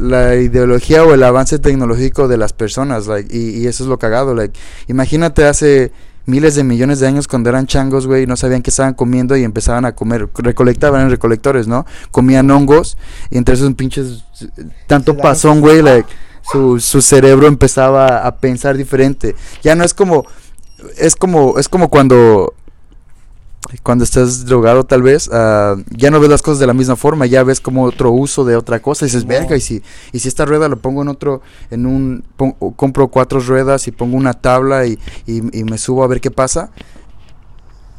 [0.00, 3.98] la ideología o el avance tecnológico de las personas, like, y, y eso es lo
[3.98, 5.92] cagado, like, imagínate hace
[6.26, 9.44] miles de millones de años cuando eran changos, güey, no sabían qué estaban comiendo y
[9.44, 11.86] empezaban a comer, recolectaban en recolectores, ¿no?
[12.10, 12.96] Comían hongos
[13.30, 14.24] y entre esos pinches,
[14.86, 16.08] tanto pasón, güey, like,
[16.50, 19.34] su, su cerebro empezaba a pensar diferente.
[19.62, 20.24] Ya no es como,
[20.96, 22.54] es como, es como cuando
[23.82, 27.26] cuando estás drogado tal vez, ah, ya no ves las cosas de la misma forma,
[27.26, 30.28] ya ves como otro uso de otra cosa y dices, verga, y si, y si
[30.28, 31.40] esta rueda lo pongo en otro,
[31.70, 36.02] en un, pon- compro cuatro ruedas y pongo una tabla y, y, y me subo
[36.04, 36.70] a ver qué pasa,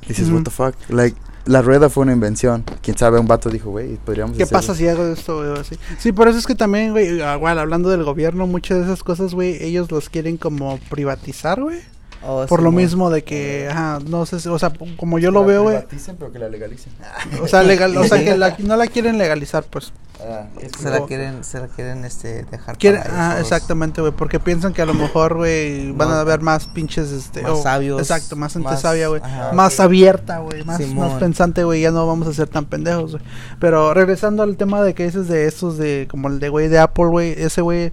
[0.04, 1.16] y dices, what the fuck, like,
[1.46, 4.60] la rueda fue una invención, quién sabe, un vato dijo, güey, podríamos ¿Qué hacerlo".
[4.62, 5.60] pasa si hago esto, güey?
[5.60, 5.76] así?
[6.00, 9.04] Sí, por eso es que también, güey, ah, igual, hablando del gobierno, muchas de esas
[9.04, 11.80] cosas, güey, ellos los quieren como privatizar, güey.
[12.24, 15.44] Oh, Por lo mismo de que, ajá, no sé, si- o sea, como yo lo
[15.44, 15.78] veo, güey.
[15.78, 16.94] privaticen, pero que la legalicen.
[17.42, 19.92] O sea, legal, o sea, que la- no la quieren legalizar, pues.
[20.24, 24.14] Ah, es Se la quieren, se la quieren este, dejar Quieren, para ah, exactamente, güey,
[24.14, 28.00] porque piensan que a lo mejor, güey, van a haber más pinches, este, más sabios,
[28.00, 29.20] Exacto, más gente más- sabia, güey,
[29.54, 31.10] más abierta, güey, más, Simón.
[31.10, 33.24] más pensante, güey, ya no vamos a ser tan pendejos, güey.
[33.60, 36.78] Pero regresando al tema de que dices de estos de, como el de güey de
[36.78, 37.92] Apple, güey, ese güey,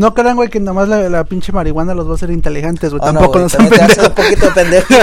[0.00, 2.90] no crean, güey, que nada más la, la pinche marihuana los va a hacer inteligentes,
[2.90, 4.48] güey, Oh, no, tampoco no son también te hace un pendejos.
[4.48, 4.94] poquito pendejo.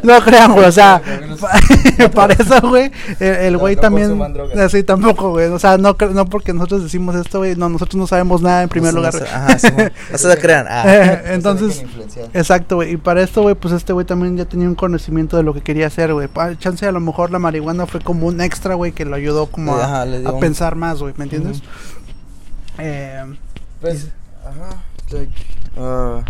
[0.02, 1.02] No crean, güey, o sea,
[1.40, 4.22] pa- para eso, güey, el- el No, güey no también,
[4.58, 8.06] así tampoco, güey, o sea, no, no porque nosotros decimos esto, güey, no, nosotros no
[8.06, 9.14] sabemos nada en primer No lugar.
[9.32, 9.92] Ajá, Simón.
[10.10, 10.66] No se lo crean.
[10.68, 10.82] Ah.
[10.86, 11.84] Eh, Entonces,
[12.32, 15.42] exacto, güey, y para esto, güey, pues este güey también ya tenía un conocimiento de
[15.42, 16.28] lo que quería hacer, güey,
[16.58, 19.76] chance a lo mejor la marihuana fue como un extra, güey, que lo ayudó como
[19.76, 21.62] a, Ajá, le dio a un- pensar más, güey, ¿me entiendes?
[22.78, 23.22] Eh,
[23.80, 24.08] Pues,
[24.44, 24.82] ajá,
[25.12, 25.32] like,
[25.78, 26.20] ah,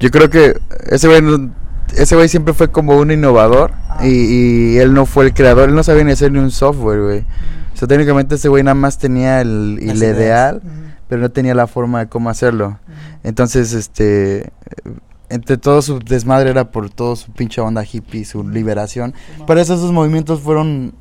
[0.00, 0.58] yo creo que
[0.90, 1.50] ese güey,
[1.96, 4.06] ese güey siempre fue como un innovador Ah.
[4.06, 7.00] y, y él no fue el creador, él no sabía ni hacer ni un software,
[7.02, 7.20] güey.
[7.74, 10.70] O sea, técnicamente ese güey nada más tenía el, el ideal, Ujú.
[11.08, 12.78] pero no tenía la forma de cómo hacerlo.
[13.24, 14.50] Entonces, este,
[15.28, 19.14] entre todo su desmadre era por todo su pinche onda hippie, su liberación.
[19.46, 20.92] Por eso esos movimientos fueron,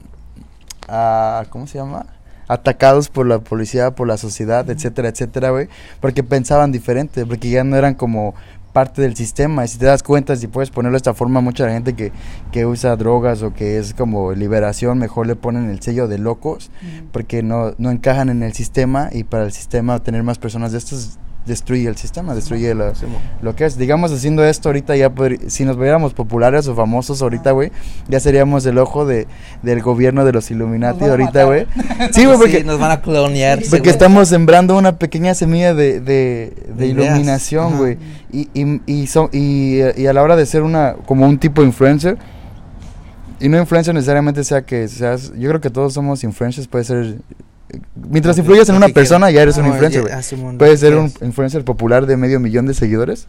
[0.87, 2.05] ah, ¿cómo se llama?
[2.47, 5.67] Atacados por la policía, por la sociedad, etcétera, etcétera, güey.
[5.99, 8.35] Porque pensaban diferente, porque ya no eran como
[8.77, 9.65] parte del sistema.
[9.65, 12.11] Y si te das cuenta, si puedes ponerlo de esta forma, mucha gente que,
[12.51, 16.69] que usa drogas o que es como liberación, mejor le ponen el sello de locos
[17.11, 20.77] porque no, no encajan en el sistema y para el sistema tener más personas de
[20.77, 21.17] estos
[21.47, 22.93] destruye el sistema, destruye la-
[23.41, 23.77] lo que es.
[23.77, 27.71] Digamos, haciendo esto ahorita ya, podri- si nos viéramos populares o famosos ahorita, güey,
[28.09, 29.25] ya seríamos el ojo de,
[29.63, 31.65] del gobierno de los Illuminati ahorita, güey.
[32.11, 33.59] Sí, güey, Sí, porque, nos van a clonear.
[33.69, 36.53] porque estamos sembrando una pequeña semilla de, de,
[36.87, 37.97] iluminación, güey.
[38.31, 41.63] Y, y, y, son- y, y a la hora de ser una, como un tipo
[41.63, 42.17] influencer,
[43.39, 47.17] y no influencer necesariamente sea que seas, yo creo que todos somos influencers, puede ser,
[48.09, 50.53] mientras influyes en una persona ya eres Ah, un bueno, influencer, güey.
[50.53, 53.27] ah, Puedes ser un influencer popular de medio millón de seguidores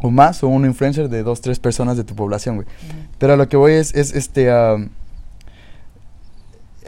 [0.00, 2.66] o más, o un influencer de dos, tres personas de tu población, güey.
[3.18, 4.48] Pero a lo que voy es, es este,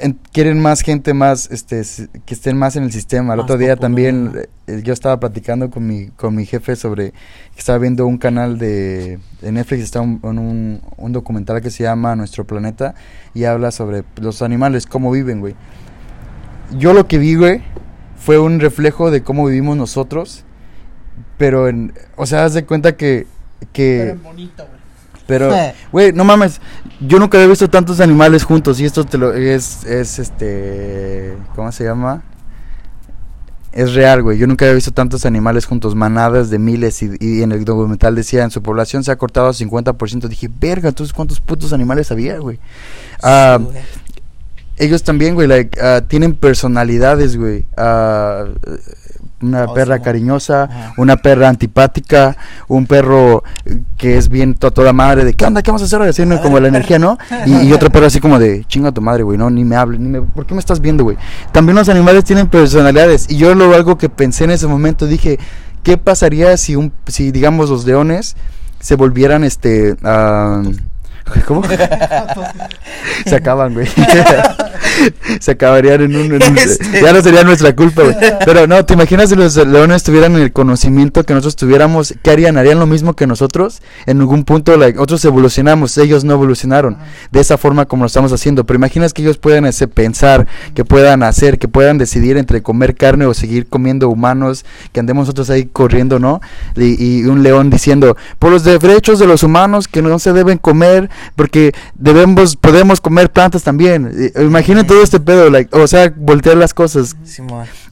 [0.01, 1.83] en- quieren más gente más, este,
[2.25, 3.33] que estén más en el sistema.
[3.35, 3.79] El Más otro día popular.
[3.81, 4.33] también
[4.69, 8.59] eh, yo estaba platicando con mi, con mi jefe sobre, que estaba viendo un canal
[8.59, 12.95] de, de Netflix, está un, un documental que se llama Nuestro Planeta
[13.35, 15.57] y habla sobre los animales, cómo viven, güey.
[16.77, 17.63] Yo lo que vi, güey,
[18.17, 20.45] fue un reflejo de cómo vivimos nosotros,
[21.37, 23.27] pero en, o sea, haz de cuenta que,
[23.73, 24.79] que Pero en bonito, güey.
[25.27, 25.51] pero,
[25.93, 26.61] güey, no mames,
[27.01, 31.73] yo nunca había visto tantos animales juntos y esto te lo es, es este, ¿cómo
[31.73, 32.23] se llama?
[33.71, 34.39] Es real, güey.
[34.39, 37.01] Yo nunca había visto tantos animales juntos, manadas de miles.
[37.03, 40.27] Y, y en el documental decía, en su población se ha cortado 50%.
[40.27, 42.59] Dije, verga, entonces cuántos putos animales había, güey.
[43.23, 43.85] Ah, Sí, güey.
[44.79, 47.65] Ellos también, güey, like, ah, tienen personalidades, güey.
[47.77, 48.45] Ah,
[49.41, 50.95] una Oh, perra cariñosa, Ajá.
[50.97, 53.45] una perra antipática, un perro
[53.97, 55.63] que es bien to- toda madre de ¿qué onda?
[55.63, 56.03] ¿Qué vamos a hacer?
[56.03, 56.43] Así, ¿no?
[56.43, 57.17] Como la energía, ¿no?
[57.47, 60.01] Y, y otro perro así como de chinga tu madre, güey, no, ni me hables,
[60.01, 61.17] ni me, ¿por qué me estás viendo, güey?
[61.53, 65.39] También los animales tienen personalidades y yo lo algo que pensé en ese momento dije,
[65.85, 68.35] ¿qué pasaría si un, si digamos los leones
[68.81, 70.63] se volvieran este, ah,
[71.47, 71.63] ¿cómo?
[73.27, 73.87] se acaban, güey.
[75.41, 76.27] se acabarían en un...
[76.27, 77.01] en un- Este.
[77.03, 78.17] Ya no sería nuestra culpa, güey.
[78.45, 82.15] Pero no, ¿te imaginas si los leones tuvieran el conocimiento que nosotros tuviéramos?
[82.23, 82.57] ¿Qué harían?
[82.57, 83.81] ¿Harían lo mismo que nosotros?
[84.07, 86.97] En algún punto, like, otros evolucionamos, ellos no evolucionaron.
[87.31, 88.65] De esa forma como lo estamos haciendo.
[88.65, 92.95] Pero imaginas que ellos puedan ese, pensar, que puedan hacer, que puedan decidir entre comer
[92.97, 96.41] carne o seguir comiendo humanos, que andemos nosotros ahí corriendo, ¿no?
[96.77, 100.59] Y, y un león diciendo, por los derechos de los humanos que no se deben
[100.59, 104.11] comer, porque debemos, podemos comer plantas también.
[104.13, 107.17] Eh, Imaginen todo este pedo, like, o sea, voltear las cosas.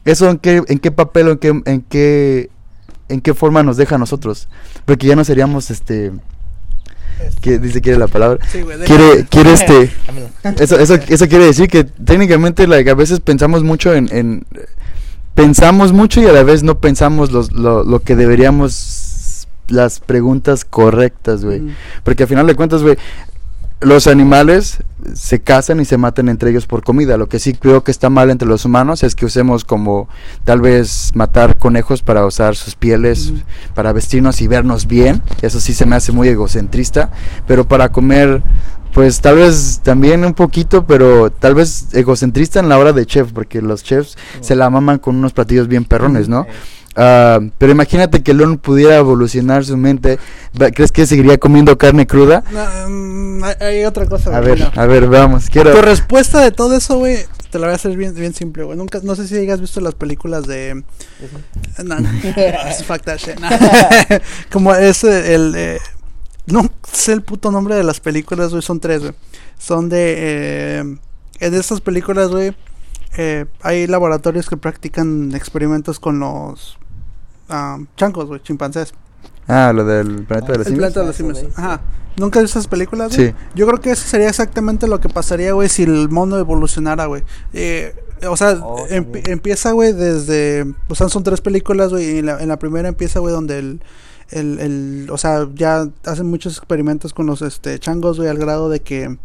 [0.05, 2.51] ¿Eso en qué, en qué papel o en qué, en qué,
[3.09, 4.49] en qué forma nos deja a nosotros?
[4.85, 6.13] Porque ya no seríamos, este,
[7.41, 8.39] ¿qué dice quiere la palabra?
[8.51, 8.79] Sí, güey.
[8.85, 9.91] Quiere, quiere este,
[10.63, 14.47] eso, eso, eso quiere decir que técnicamente like, a veces pensamos mucho en, en-
[15.35, 19.06] pensamos mucho y a la vez no pensamos los, lo, lo que deberíamos
[19.69, 21.61] las preguntas correctas, güey.
[21.61, 21.75] Mm.
[22.05, 22.97] Porque al final de cuentas, güey,
[23.81, 24.79] los animales
[25.15, 27.19] se casan y se matan entre ellos por comida.
[27.19, 30.09] Lo que sí creo que está mal entre los humanos es que usemos como
[30.45, 33.75] tal vez matar conejos para usar sus pieles, Mm.
[33.75, 35.23] para vestirnos y vernos bien.
[35.43, 37.11] Eso sí se me hace muy egocentrista.
[37.47, 38.43] Pero para comer,
[38.95, 43.31] pues tal vez también un poquito, pero tal vez egocentrista en la hora de chef,
[43.33, 46.47] porque los chefs se la maman con unos platillos bien perrones, ¿no?
[46.47, 50.19] Eh, Ah, pero imagínate que el león pudiera evolucionar su mente.
[50.75, 52.43] ¿Crees que seguiría comiendo carne cruda?
[52.51, 54.71] No, mm, hay, otra cosa, A ver, no.
[54.75, 55.51] a ver, vamos.
[55.51, 55.73] Quiero.
[55.73, 57.19] Tu respuesta de todo eso, güey,
[57.51, 58.79] te la voy a hacer bien, bien simple, güey.
[58.79, 60.83] Nunca, no sé si hayas visto las películas de...
[61.85, 62.09] No, no,
[62.87, 63.39] fuck that shit.
[63.39, 63.49] no.
[64.51, 65.55] Como es eh, el...
[65.55, 65.79] eh,
[66.47, 68.63] no sé el puto nombre de las películas, güey.
[68.63, 69.13] Son tres, güey.
[69.59, 70.15] Son de...
[70.19, 70.97] Eh,
[71.41, 72.55] en estas películas, güey,
[73.17, 76.79] eh, hay laboratorios que practican experimentos con los...
[77.49, 78.93] ah, chancos, güey, chimpancés.
[79.49, 80.93] Ah, lo del planeta de los El simios.
[80.93, 81.59] planeta de los Eso, simios.
[81.59, 81.81] Ajá.
[82.17, 83.15] ¿Nunca has visto esas películas?
[83.15, 83.29] güey?
[83.29, 83.35] Sí.
[83.55, 87.23] Yo creo que eso sería exactamente lo que pasaría, güey, si el mono evolucionara, güey.
[87.53, 87.95] Eh,
[88.29, 89.31] o sea, Oh, em- también.
[89.31, 90.65] empieza, güey, desde...
[90.89, 93.59] O sea, son tres películas, güey, y en la, en la primera empieza, güey, donde
[93.59, 93.81] el,
[94.31, 95.09] el, el...
[95.13, 99.19] O sea, ya hacen muchos experimentos con los este, changos, güey, al grado de que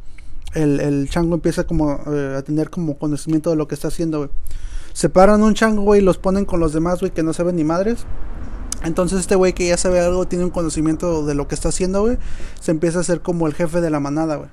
[0.54, 4.18] el, el chango empieza como eh, a tener como conocimiento de lo que está haciendo,
[4.18, 4.30] güey.
[4.94, 7.64] Separan un chango, güey, y los ponen con los demás, güey, que no saben ni
[7.64, 8.06] madres.
[8.84, 12.02] Entonces este güey que ya sabe algo, tiene un conocimiento de lo que está haciendo,
[12.02, 12.18] güey,
[12.60, 14.50] se empieza a hacer como el jefe de la manada, güey.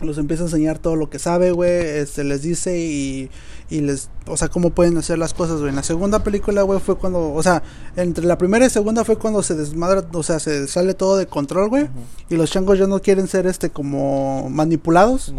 [0.00, 3.30] los empieza a enseñar todo lo que sabe, güey, este, les dice y,
[3.70, 5.70] y les, o sea, cómo pueden hacer las cosas, güey.
[5.70, 7.62] En la segunda película, güey, fue cuando, o sea,
[7.94, 11.26] entre la primera y segunda fue cuando se desmadra, o sea, se sale todo de
[11.26, 11.88] control, güey,
[12.28, 15.32] y los changos ya no quieren ser, este, como manipulados.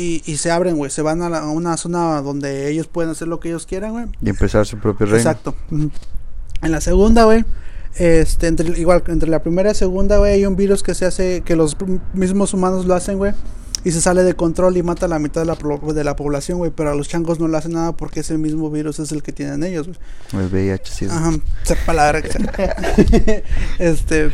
[0.00, 0.92] Y, y se abren, güey.
[0.92, 3.90] Se van a, la- a una zona donde ellos pueden hacer lo que ellos quieran,
[3.92, 4.04] güey.
[4.22, 5.18] Y empezar su propio reino.
[5.18, 5.56] Exacto.
[5.72, 7.44] En la segunda, güey.
[7.96, 11.40] Este, entre, igual, entre la primera y segunda, güey, hay un virus que se hace,
[11.44, 11.76] que los
[12.14, 13.32] mismos humanos lo hacen, güey.
[13.84, 15.56] Y se sale de control y mata a la mitad de la,
[15.94, 16.70] de la población, güey.
[16.70, 19.32] Pero a los changos no le hacen nada porque ese mismo virus es el que
[19.32, 20.44] tienen ellos, güey.
[20.44, 21.06] El VIH, sí.
[21.06, 21.32] Ajá,
[21.64, 22.10] sepa la
[23.80, 24.30] este.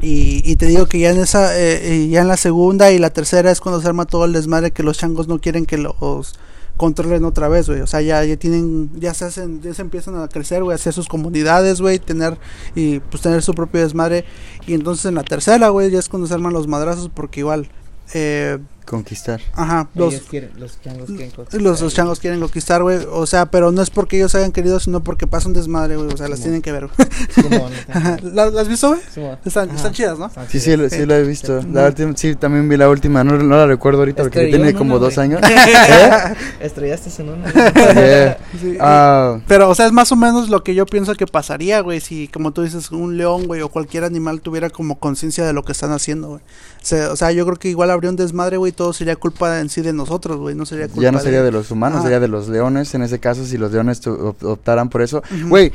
[0.00, 2.98] Y, y te digo que ya en esa, eh, y ya en la segunda y
[2.98, 5.76] la tercera es cuando se arma todo el desmadre que los changos no quieren que
[5.76, 6.38] los
[6.78, 7.82] controlen otra vez, güey.
[7.82, 10.94] O sea, ya, ya tienen, ya se hacen, ya se empiezan a crecer, güey, hacer
[10.94, 12.38] sus comunidades, güey, tener,
[12.74, 14.24] y pues tener su propio desmadre.
[14.66, 17.68] Y entonces en la tercera, güey, ya es cuando se arman los madrazos porque igual,
[18.14, 18.58] eh,
[18.88, 19.40] Conquistar.
[19.52, 21.32] ajá, los, Ellos quieren, los changos quieren
[21.62, 22.98] los, los changos quieren conquistar, güey.
[23.10, 26.08] O sea, pero no es porque ellos hayan querido, sino porque pasa un desmadre, güey.
[26.12, 27.08] O sea, las tienen que ver, güey.
[28.22, 29.00] ¿Las, las has visto, güey?
[29.44, 30.30] Están, chidas, ¿no?
[30.48, 31.60] Sí, sí, lo- sí la he visto.
[31.72, 33.22] La última, sí, también vi la última.
[33.24, 35.40] No, no la recuerdo ahorita porque Estrelló tiene en como una, dos años.
[35.48, 36.34] ¿Eh?
[36.60, 37.52] Estrellaste en una.
[37.52, 38.38] Yeah.
[38.60, 41.80] Sí, Ah, Pero, o sea, es más o menos lo que yo pienso que pasaría,
[41.80, 45.52] güey, si, como tú dices, un león, güey, o cualquier animal tuviera como conciencia de
[45.52, 46.40] lo que están haciendo, güey.
[46.40, 49.58] O sea, o sea, yo creo que igual habría un desmadre, güey, todo sería culpa
[49.58, 52.20] en sí de nosotros, güey, no sería culpa ya no sería de los humanos, sería
[52.20, 55.20] de los leones en ese caso, si los leones optaran por eso.
[55.48, 55.72] Güey,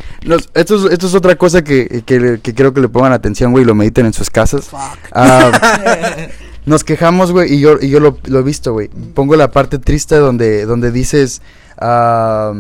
[0.53, 3.65] esto, es, esto es otra cosa que, que, que quiero que le pongan atención, güey,
[3.65, 4.69] y lo mediten en sus casas.
[4.69, 4.79] Fuck.
[5.11, 5.51] Ah,
[6.65, 8.87] nos quejamos, güey, y yo, y yo lo, lo he visto, güey.
[8.87, 11.41] Pongo la parte triste donde, donde dices...
[11.77, 12.53] ah,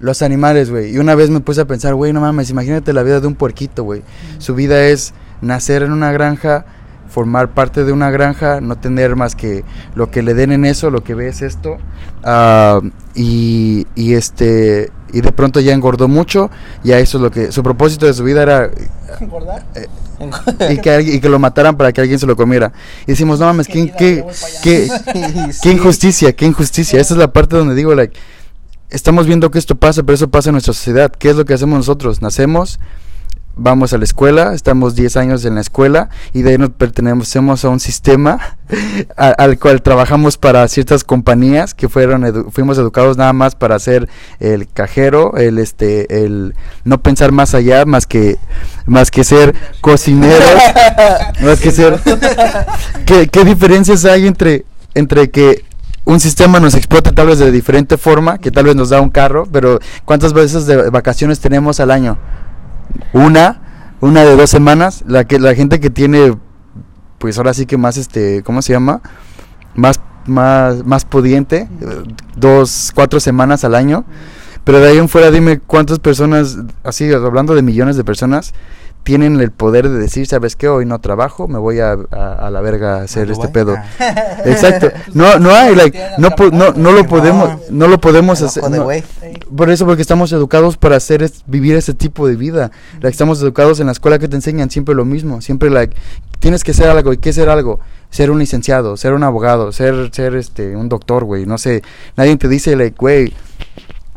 [0.00, 0.94] los animales, güey.
[0.94, 3.34] Y una vez me puse a pensar, güey, no mames, imagínate la vida de un
[3.34, 4.02] puerquito, güey.
[4.38, 6.66] Su vida es nacer en una granja,
[7.08, 10.90] formar parte de una granja, no tener más que lo que le den en eso,
[10.90, 11.78] lo que ve es esto.
[12.24, 12.80] ah,
[13.14, 16.50] y, y este y de pronto ya engordó mucho,
[16.84, 18.70] ya eso es lo que su propósito de su vida era
[19.20, 19.64] ¿Engordar?
[20.70, 22.72] y que, y que lo mataran para que alguien se lo comiera.
[23.06, 24.24] Y decimos, no mames, ¿qué, qué,
[24.62, 24.88] qué,
[25.62, 27.00] qué injusticia, qué injusticia.
[27.00, 28.18] Esa es la parte donde digo, like,
[28.90, 31.10] estamos viendo que esto pasa, pero eso pasa en nuestra sociedad.
[31.10, 32.20] ¿Qué es lo que hacemos nosotros?
[32.20, 32.78] Nacemos,
[33.58, 37.64] vamos a la escuela, estamos 10 años en la escuela y de ahí nos pertenecemos
[37.64, 38.56] a un sistema
[39.16, 44.08] al cual trabajamos para ciertas compañías que fueron edu- fuimos educados nada más para ser
[44.40, 46.54] el cajero, el este el
[46.84, 48.36] no pensar más allá más que
[48.86, 50.48] más que ser cocineros,
[51.42, 52.00] más que ser
[53.06, 55.64] ¿Qué, qué diferencias hay entre, entre que
[56.04, 59.10] un sistema nos explote tal vez de diferente forma, que tal vez nos da un
[59.10, 62.16] carro, pero ¿cuántas veces de vacaciones tenemos al año?
[63.12, 66.36] Una, una de dos semanas, la que la gente que tiene,
[67.18, 69.00] pues ahora sí que más este, ¿cómo se llama?
[69.74, 72.02] Más, más, más pudiente, eh,
[72.36, 74.04] dos, cuatro semanas al año.
[74.64, 78.52] Pero de ahí en fuera dime cuántas personas, así hablando de millones de personas,
[79.04, 80.68] tienen el poder de decir, ¿sabes qué?
[80.68, 83.52] Hoy no trabajo, me voy a, a, a la verga a hacer este Dubái.
[83.52, 83.76] pedo.
[83.76, 84.42] Ah.
[84.44, 84.90] Exacto.
[85.14, 88.62] No, no hay, like, no, po- no, no lo podemos, no lo podemos hacer.
[88.70, 88.86] no-
[89.56, 92.70] por eso, porque estamos educados para hacer es- vivir ese tipo de vida.
[92.94, 95.40] Like, estamos educados en la escuela que te enseñan siempre lo mismo.
[95.40, 95.96] Siempre, like,
[96.38, 97.12] tienes que ser algo.
[97.12, 97.80] ¿Y qué ser algo?
[98.10, 101.46] Ser un licenciado, ser un abogado, ser, ser este, un doctor, güey.
[101.46, 101.82] No sé.
[102.16, 103.32] Nadie te dice, like, güey,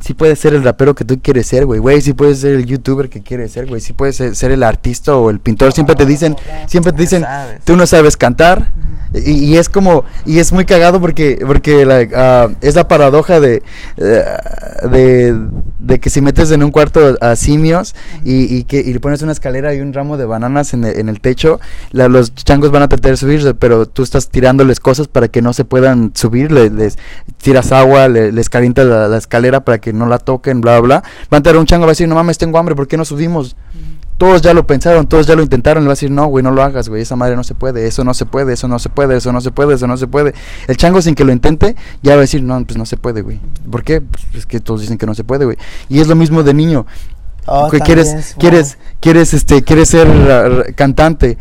[0.01, 1.79] sí puedes ser el rapero que tú quieres ser, güey.
[1.79, 3.79] Güey, sí puedes ser el youtuber que quieres ser, güey.
[3.81, 5.71] Sí puedes ser, ser el artista o el pintor.
[5.71, 6.35] Siempre te dicen,
[6.67, 7.25] siempre te dicen,
[7.63, 8.73] tú no sabes cantar.
[9.13, 13.41] Y, y es como, y es muy cagado porque, porque like, ah, es la paradoja
[13.41, 13.61] de,
[13.97, 14.23] eh,
[14.89, 15.37] de,
[15.79, 17.93] de que si metes en un cuarto a simios
[18.23, 20.97] y, y que y le pones una escalera y un ramo de bananas en el,
[20.97, 21.59] en el techo,
[21.91, 25.41] la- los changos van a tratar de subirse, pero tú estás tirándoles cosas para que
[25.41, 26.97] no se puedan subir, le- les
[27.41, 30.95] tiras agua, le- les calientas la, la escalera para que no la toquen, bla, bla.
[30.97, 33.05] Va a entrar un chango va a decir, no mames, tengo hambre, ¿por qué no
[33.05, 33.55] subimos?
[34.17, 35.83] Todos ya lo pensaron, todos ya lo intentaron.
[35.83, 37.01] Le va a decir, no, güey, no lo hagas, güey.
[37.01, 39.41] Esa madre no se puede, eso no se puede, eso no se puede, eso no
[39.41, 40.35] se puede, eso no se puede.
[40.67, 43.23] El chango, sin que lo intente, ya va a decir, no, pues no se puede,
[43.23, 43.39] güey.
[43.71, 43.99] ¿Por qué?
[44.01, 45.57] Pues es que todos dicen que no se puede, güey.
[45.89, 46.85] Y es lo mismo de niño.
[47.47, 51.39] Oh, que quieres, es- quieres, quieres, este, quieres ser ra- cantante.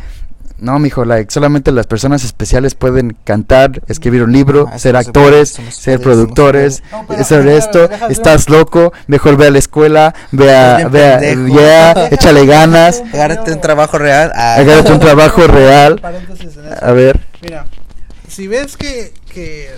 [0.61, 5.07] No, mijo, like, solamente las personas especiales pueden cantar, escribir un libro, Ah, ser puede,
[5.07, 6.83] actores, ser productores.
[6.93, 11.21] No, ser pero, esto, estás loco, mejor ve a la escuela, ve a, ve a,
[11.47, 14.33] yeah, échale ganas, Agárrate un trabajo real.
[14.35, 16.01] ah, agárrate un trabajo real.
[16.83, 17.65] A ver, Mira,
[18.29, 19.71] si ves que, que,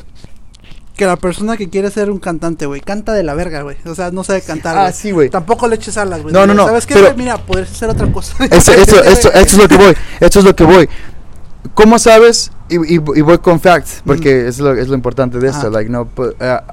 [1.03, 3.76] que la persona que quiere ser un cantante, güey, canta de la verga, güey.
[3.86, 4.78] O sea, no sabe cantar.
[4.78, 5.30] Ah, sí, güey.
[5.30, 6.32] Tampoco le eches alas, güey.
[6.32, 7.16] No, no, no, ¿Sabes qué, pero-?
[7.16, 8.36] Mira, podrías hacer otra cosa.
[8.50, 10.88] eso, eso, esto, esto es lo que voy, esto es lo que voy.
[11.74, 12.53] ¿Cómo sabes?
[12.68, 15.66] Y, y, y voy con facts, porque es, lo, es lo importante de esto.
[15.66, 15.70] Ajá.
[15.70, 16.72] Like, no, pu- ah,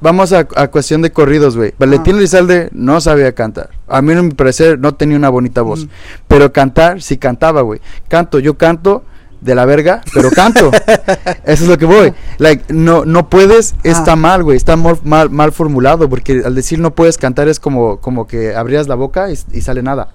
[0.00, 1.74] vamos a, a cuestión de corridos, güey.
[1.78, 3.70] Valentín Elizalde no sabía cantar.
[3.86, 5.84] A mí, en mi parecer, no tenía una bonita voz.
[5.84, 5.88] Mm.
[6.26, 7.80] Pero cantar, sí cantaba, güey.
[8.08, 9.04] Canto, yo canto
[9.40, 10.70] de la verga, pero canto.
[11.44, 12.12] Eso es lo que voy.
[12.38, 14.16] Like, no, no puedes, está Ah.
[14.16, 14.56] mal, güey.
[14.56, 18.54] Está mal, mal, mal formulado, porque al decir no puedes cantar es como, como que
[18.54, 20.08] abrías la boca y, y sale nada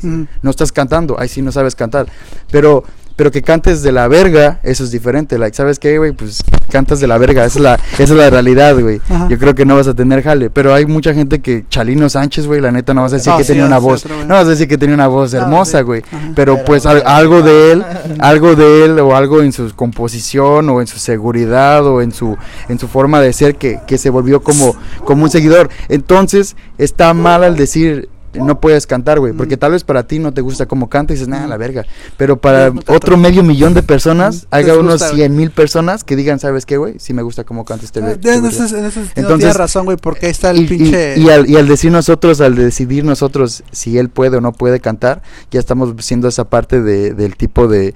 [0.00, 0.22] Mm.
[0.40, 2.06] no estás cantando, ahí sí no sabes cantar.
[2.50, 2.82] Pero
[3.16, 5.38] pero que cantes de la verga, eso es diferente.
[5.38, 6.12] Like, ¿sabes qué, güey?
[6.12, 9.00] Pues cantas de la verga, esa es la, esa es la realidad, güey.
[9.28, 10.50] Yo creo que no vas a tener jale.
[10.50, 13.44] Pero hay mucha gente que, Chalino Sánchez, güey, la neta no vas a decir que
[13.44, 14.04] sí, tenía una voz.
[14.04, 14.24] otro.
[14.24, 16.02] No vas a decir que tenía una voz hermosa, güey.
[16.34, 17.84] Pero, Pero, pues al- algo de él,
[18.20, 22.36] algo de él o algo en su composición o en su seguridad o en su
[22.68, 25.68] en su forma de ser que, que se volvió como como un seguidor.
[25.88, 29.58] Entonces, está mal al decir no puedes cantar, güey, porque Mm.
[29.58, 31.84] tal vez para ti no te gusta cómo canta y dices, nada, la verga.
[32.16, 35.02] Pero para No, otro medio millón de personas, Mm, haga unos.
[35.02, 36.94] 100 mil personas que digan, ¿sabes qué, güey?
[36.98, 38.36] Sí me gusta cómo canta este Ah, güey.
[38.36, 41.18] En ese, sentido Entonces- tienes razón, güey, porque ahí está el Y, pinche...
[41.18, 44.80] y al, y al decir nosotros, al decidir nosotros si él puede o no puede
[44.80, 47.94] cantar, ya estamos siendo esa parte de, del tipo de,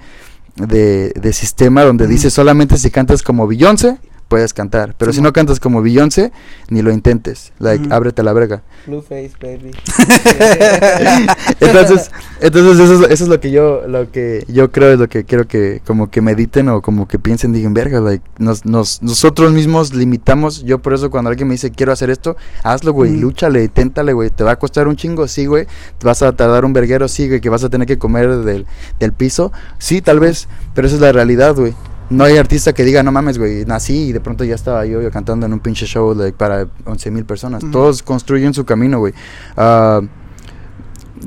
[0.56, 3.98] de, de sistema donde dice solamente si cantas como Beyoncé,
[4.28, 4.94] puedes cantar.
[4.98, 6.32] Pero si no cantas como Beyoncé,
[6.68, 7.52] ni lo intentes.
[7.58, 7.94] Like, Ujú.
[7.94, 8.62] ábrete la verga.
[8.86, 9.70] Blueface, baby.
[11.60, 12.10] entonces,
[12.40, 15.24] entonces eso es, eso es lo que yo, lo que yo creo es lo que
[15.24, 19.52] quiero que como que mediten o como que piensen, digan, verga, like, nos, nos, nosotros
[19.52, 23.20] mismos limitamos, yo por eso cuando alguien me dice quiero hacer esto, hazlo, güey, Mm.
[23.20, 25.66] lúchale, téntale, güey, te va a costar un chingo, sí, güey,
[25.98, 28.66] te vas a tardar un verguero, sí, güey, que vas a tener que comer del,
[28.98, 31.74] del piso, sí, tal vez, pero esa es la realidad, güey.
[32.08, 35.02] No hay artista que diga, no mames, güey, nací y de pronto ya estaba yo,
[35.02, 37.62] yo cantando en un pinche show like, para 11 mil personas.
[37.64, 37.72] Ujú.
[37.72, 39.12] Todos construyen su camino, güey.
[39.56, 40.00] Ah,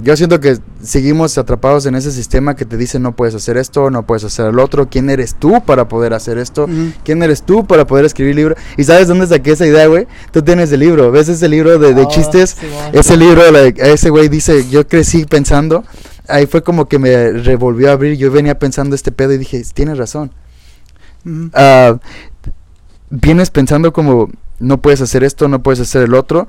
[0.01, 3.89] yo siento que seguimos atrapados en ese sistema que te dice no puedes hacer esto,
[3.89, 4.87] no puedes hacer el otro.
[4.87, 6.63] ¿Quién eres tú para poder hacer esto?
[6.65, 6.93] Ujú.
[7.03, 8.55] ¿Quién eres tú para poder escribir libro?
[8.77, 10.07] ¿Y sabes dónde saqué esa idea, güey?
[10.31, 11.11] Tú tienes el libro.
[11.11, 12.51] ¿Ves ese libro de, de Oh, chistes?
[12.51, 12.83] Simón.
[12.93, 15.83] Ese libro, like, ese güey dice, yo crecí pensando.
[16.29, 18.15] Ahí fue como que me revolvió a abrir.
[18.17, 20.31] Yo venía pensando este pedo y dije, tienes razón.
[21.53, 21.99] Ah,
[23.09, 26.47] vienes pensando como no puedes hacer esto, no puedes hacer el otro.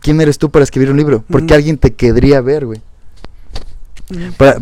[0.00, 1.24] ¿Quién eres tú para escribir un libro?
[1.28, 2.80] Porque alguien te querría ver, güey.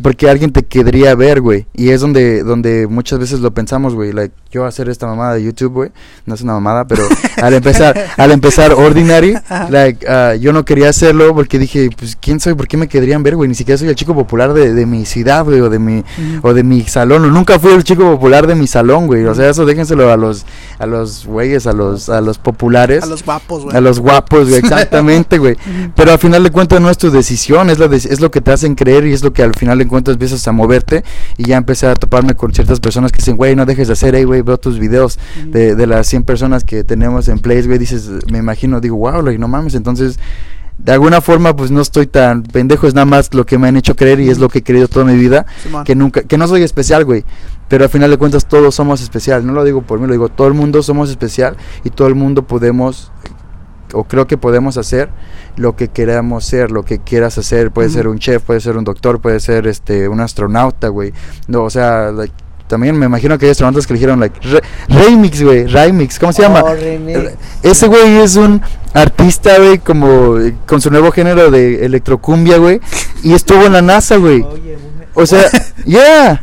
[0.03, 1.67] Porque alguien te querría ver, güey.
[1.75, 4.13] Y es donde, donde muchas veces lo pensamos, güey.
[4.13, 5.91] Like, yo hacer esta mamada de YouTube, güey.
[6.25, 7.03] No es una mamada, pero
[7.43, 9.37] al empezar, al empezar Ordinary,
[9.71, 12.55] like, ah, yo no quería hacerlo porque dije, pues, ¿quién soy?
[12.55, 13.49] ¿Por qué me querrían ver, güey?
[13.49, 16.03] Ni siquiera soy el chico popular de, de mi ciudad, güey, o de mi,
[16.43, 17.25] o de mi salón.
[17.25, 19.25] o nunca fui el chico popular de mi salón, güey.
[19.27, 20.45] O sea, eso déjenselo a los,
[20.79, 23.05] a los güeyes, a los, a los populares.
[23.05, 23.77] A los guapos, güey.
[23.77, 25.57] A los guapos, güey, exactamente, güey.
[25.95, 28.41] Pero al final de cuentas no es tu decisión, es, la dec- es lo que
[28.41, 31.05] te hacen creer y es lo que al final de cuentas empiezas a moverte.
[31.37, 34.15] Y ya empecé a toparme con ciertas personas que dicen, güey, no dejes de hacer,
[34.15, 37.79] hey, güey, veo tus videos de, de las 100 personas que tenemos en Place, güey.
[37.79, 39.75] Dices, me imagino, digo, wow, like, no mames.
[39.75, 40.19] Entonces,
[40.79, 43.77] de alguna forma, pues no estoy tan pendejo, es nada más lo que me han
[43.77, 45.47] hecho creer y es lo que he creído toda mi vida
[45.85, 47.25] que nunca que no soy especial, güey,
[47.69, 50.29] pero al final de cuentas todos somos especial, no lo digo por mí, lo digo
[50.29, 53.11] todo el mundo somos especial y todo el mundo podemos
[53.97, 55.09] o creo que podemos hacer
[55.57, 58.85] lo que queramos ser, lo que quieras hacer, puede ser un chef, puede ser un
[58.85, 61.13] doctor, puede ser este un astronauta, güey.
[61.49, 62.35] No, o sea, like,
[62.69, 66.33] también me imagino que hay astronautas que le dijeron like re- remix, güey, remix, ¿cómo
[66.33, 66.63] se llama?
[66.65, 67.33] Oh, remix.
[67.63, 68.61] Ese güey es un
[68.93, 72.81] artista, güey, como eh, con su nuevo género de electrocumbia, güey,
[73.23, 74.45] y estuvo en la NASA, güey.
[75.15, 75.45] O sea,
[75.87, 76.43] yeah.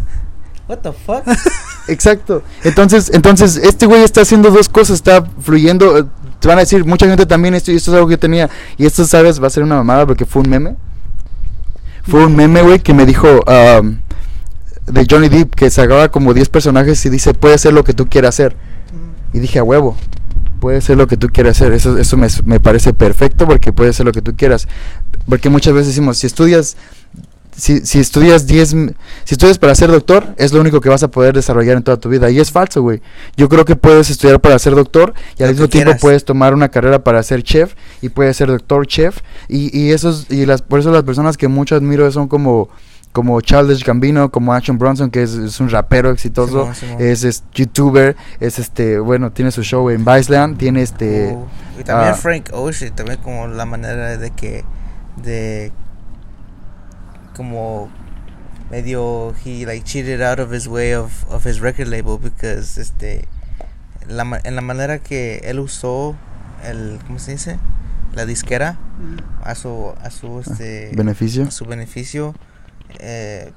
[0.68, 1.24] What the fuck?
[1.88, 2.42] Exacto.
[2.64, 6.10] Entonces, entonces este güey está haciendo dos cosas, está fluyendo.
[6.44, 8.50] Te van a decir, mucha gente también esto esto es algo que tenía.
[8.78, 9.42] Y esto, ¿sabes?
[9.42, 10.76] Va a ser una mamada porque fue un meme.
[12.06, 14.00] Fue un meme, güey, que me dijo um,
[14.86, 18.10] de Johnny Depp que sacaba como 10 personajes y dice, puede ser lo que tú
[18.10, 18.58] quieras hacer.
[19.32, 19.96] Y dije, a huevo,
[20.60, 21.72] puede ser lo que tú quieras hacer.
[21.72, 24.68] Eso, eso me, me parece perfecto porque puede ser lo que tú quieras.
[25.30, 26.76] Porque muchas veces decimos, si estudias,
[27.56, 28.94] si, si estudias 10, m-
[29.24, 31.98] si estudias para ser doctor, es lo único que vas a poder desarrollar en toda
[31.98, 32.30] tu vida.
[32.30, 33.02] Y es falso, güey.
[33.38, 36.02] Yo creo que puedes estudiar para ser doctor y al Lo mismo tiempo quieras.
[36.02, 39.20] puedes tomar una carrera para ser chef y puedes ser doctor chef.
[39.48, 42.70] Y, y esos, y las, por eso las personas que mucho admiro son como
[43.12, 48.16] como Childish Gambino, como Action Bronson, que es, es un rapero exitoso, es, es youtuber,
[48.40, 51.46] es este, bueno, tiene su show en Viceland, tiene este, Oh,
[51.80, 54.66] y también ah, Frank Ocean, también como la manera de que,
[55.22, 55.72] de,
[57.36, 57.90] como
[58.70, 63.28] medio, he like cheated out of his way of, of his record label because, este,
[64.08, 66.16] la, ma- en la manera que él usó
[66.64, 67.60] el, ¿cómo se dice?
[68.14, 68.78] La disquera
[69.44, 71.46] a su, a su, este, beneficio.
[71.46, 72.36] a su beneficio,
[73.00, 73.52] eh,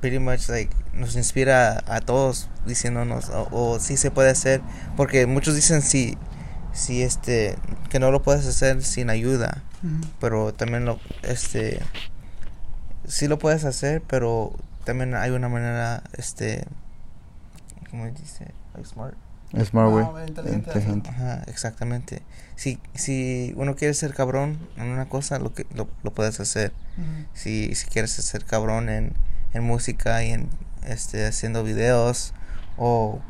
[0.00, 4.60] pretty much like nos inspira a, todos diciéndonos o, o sí se puede hacer
[4.96, 6.18] porque muchos dicen si
[6.72, 7.56] si este
[7.88, 9.62] que no lo puedes hacer sin ayuda
[10.20, 11.80] pero también lo este
[13.06, 14.52] sí lo puedes hacer pero
[14.84, 16.64] también hay una manera este
[17.90, 19.14] cómo dice like smart.
[19.64, 20.06] Smart, güey.
[20.06, 20.70] Ah, inteligente.
[20.70, 21.10] Inteligente.
[21.10, 22.22] Ajá, exactamente.
[22.56, 26.72] Si si uno quiere ser cabrón en una cosa lo que lo, lo puedes hacer.
[27.34, 29.12] Si, si quieres ser cabrón en,
[29.52, 30.48] en música y en
[30.86, 32.32] este haciendo videos
[32.76, 33.20] o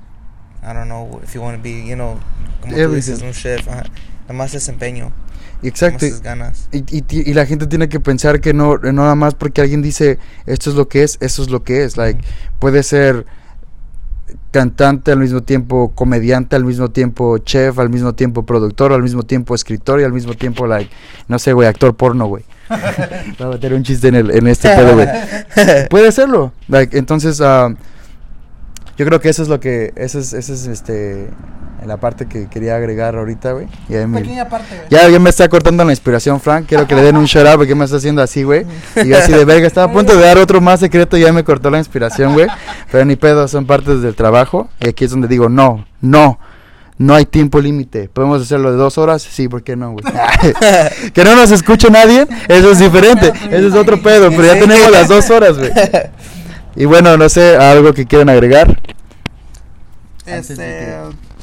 [0.62, 2.18] I don't know if you want to be you know
[2.60, 3.84] como tú dices un chef ajá,
[4.22, 5.12] nada más desempeño
[5.62, 6.06] Exacto.
[6.22, 9.82] ganas Y, y, la gente tiene que pensar que no, no nada más porque alguien
[9.82, 11.96] dice esto es lo que es, eso es lo que es.
[11.96, 12.20] Like,
[12.58, 13.26] puede ser
[14.50, 19.22] cantante al mismo tiempo, comediante al mismo tiempo, chef al mismo tiempo, productor al mismo
[19.22, 20.90] tiempo, escritor y al mismo tiempo, like,
[21.26, 22.44] no sé, güey, actor porno, güey.
[23.38, 25.08] Voy a meter un chiste en, el, en este pedo, güey.
[25.90, 26.52] Puede serlo.
[26.68, 27.74] Like, entonces, ah,
[28.96, 31.28] yo creo que eso es lo que, eso es, eso es este,
[31.86, 33.66] la parte que quería agregar ahorita, güey.
[33.88, 34.88] Y ahí me- Pequeña parte, güey.
[34.90, 36.66] ya, ya me está cortando la inspiración, Frank.
[36.68, 38.64] Quiero que le den un shout out porque me está haciendo así, güey.
[38.96, 39.66] Y yo así de verga.
[39.66, 42.46] Estaba a punto de dar otro más secreto y ya me cortó la inspiración, güey.
[42.90, 44.68] Pero ni pedo, son partes del trabajo.
[44.80, 46.38] Y aquí es donde digo, no, no.
[46.98, 48.08] No hay tiempo límite.
[48.08, 49.22] ¿Podemos hacerlo de dos horas?
[49.22, 50.04] Sí, ¿por qué no, güey?
[51.12, 53.32] que no nos escuche nadie, eso es diferente.
[53.50, 55.72] Eso es otro pedo, pero ya tenemos las dos horas, güey.
[56.76, 58.78] Y bueno, no sé, algo que quieran agregar.
[60.26, 60.94] Este.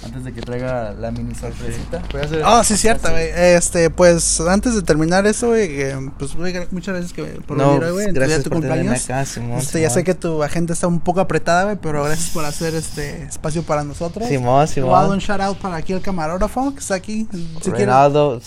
[0.09, 2.01] Antes de que traiga la mini sorpresita.
[2.43, 3.29] Ah, sí, cierto, güey.
[3.35, 7.73] Este, pues antes de terminar eso, güey, que, pues güey, muchas gracias que, por no
[7.73, 8.11] venir hoy, güey.
[8.11, 9.03] gracias tu por cumpleaños.
[9.05, 10.05] acá Simón Este, ya sé Simón.
[10.05, 13.83] que tu agenda está un poco apretada, güey, pero gracias por hacer este espacio para
[13.83, 14.27] nosotros.
[14.27, 16.95] Simón Te voy a dar un Simón shout out para aquí el camarógrafo que está
[16.95, 17.27] aquí.
[17.61, 18.41] Si Reinaldo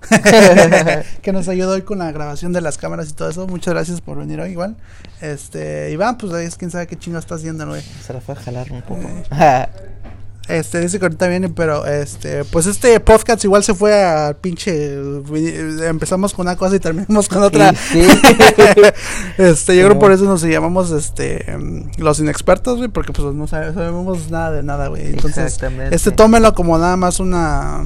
[1.22, 3.46] que nos ayudó hoy con la grabación de las cámaras y todo eso.
[3.46, 4.76] Muchas gracias por venir hoy igual.
[5.20, 7.82] Este, Iván, pues ahí es quién sabe qué chingo está haciendo, güey.
[8.04, 9.02] se la fue a jalar un poco
[10.50, 14.94] Este, dice que ahorita viene, pero este, pues este podcast igual se fue a pinche.
[15.86, 17.72] Empezamos con una cosa y terminamos con otra.
[17.74, 18.08] Sí, sí.
[19.38, 21.44] este, yo creo por eso nos llamamos este
[21.98, 25.06] los inexpertos, güey, porque pues no sabe- sabemos nada de nada, güey.
[25.06, 25.58] Entonces,
[25.90, 27.84] este tómelo como nada más una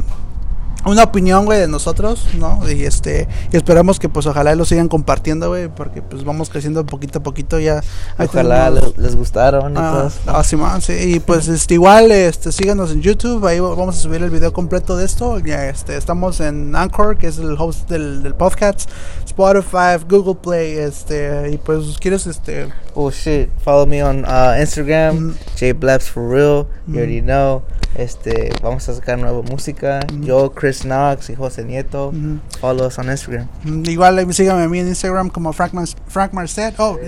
[0.87, 2.61] una opinión, güey, de nosotros, ¿no?
[2.70, 6.85] Y este, y esperamos que pues ojalá lo sigan compartiendo, güey, porque pues vamos creciendo
[6.87, 7.82] poquito a poquito ya.
[8.18, 12.11] ojalá tenemos- les, les gustaron y Ah, todo ah, Simón, sí, y pues este igual
[12.12, 15.39] este síganos en YouTube, ahí vamos a subir el video completo de esto.
[15.41, 18.89] Ya este estamos en Anchor, que es el host del, del podcast,
[19.24, 25.14] Spotify, Google Play, este y pues quieres este Oh shit, follow me on uh, Instagram,
[25.30, 25.35] Mm.
[25.57, 26.92] Jblabs for real, Mm.
[26.94, 27.62] you already know.
[27.96, 30.00] Este, vamos a sacar nueva música.
[30.12, 30.24] Mm.
[30.24, 32.11] Yo, Chris Knox y José Nieto.
[32.12, 33.46] mm, Follow us on Instagram.
[33.62, 36.74] mm, igual síganme a mí en Instagram como Frank, Mar- Frank Marcet.
[36.78, 36.98] Oh,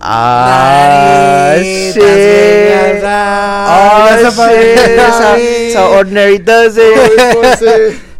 [0.00, 1.94] Ah, shit.
[1.96, 4.34] bien Oh, agarradas.
[4.34, 4.96] shit.
[4.96, 8.00] That's how, that's how ordinary does it.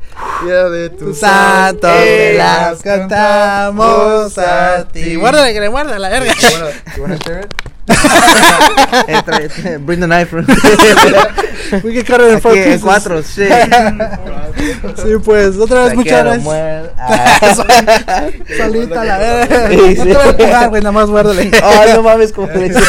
[0.47, 5.17] Ya de Tus santos te las cantamos a ti.
[5.17, 6.33] Guárdala, que le guarda la verga.
[9.07, 10.37] Entra, entra, Bring the knife.
[11.71, 12.81] Aquí fuck en pieces.
[12.83, 13.51] cuatro, shit.
[14.97, 16.91] Sí, pues, otra vez muchas gracias.
[16.99, 18.29] Ah.
[18.57, 19.69] Solita la verga.
[19.69, 20.09] Sí, No sí.
[20.09, 21.51] te voy a empujar, güey, nada más guárdale.
[21.63, 22.81] Oh, no mames, como le dice.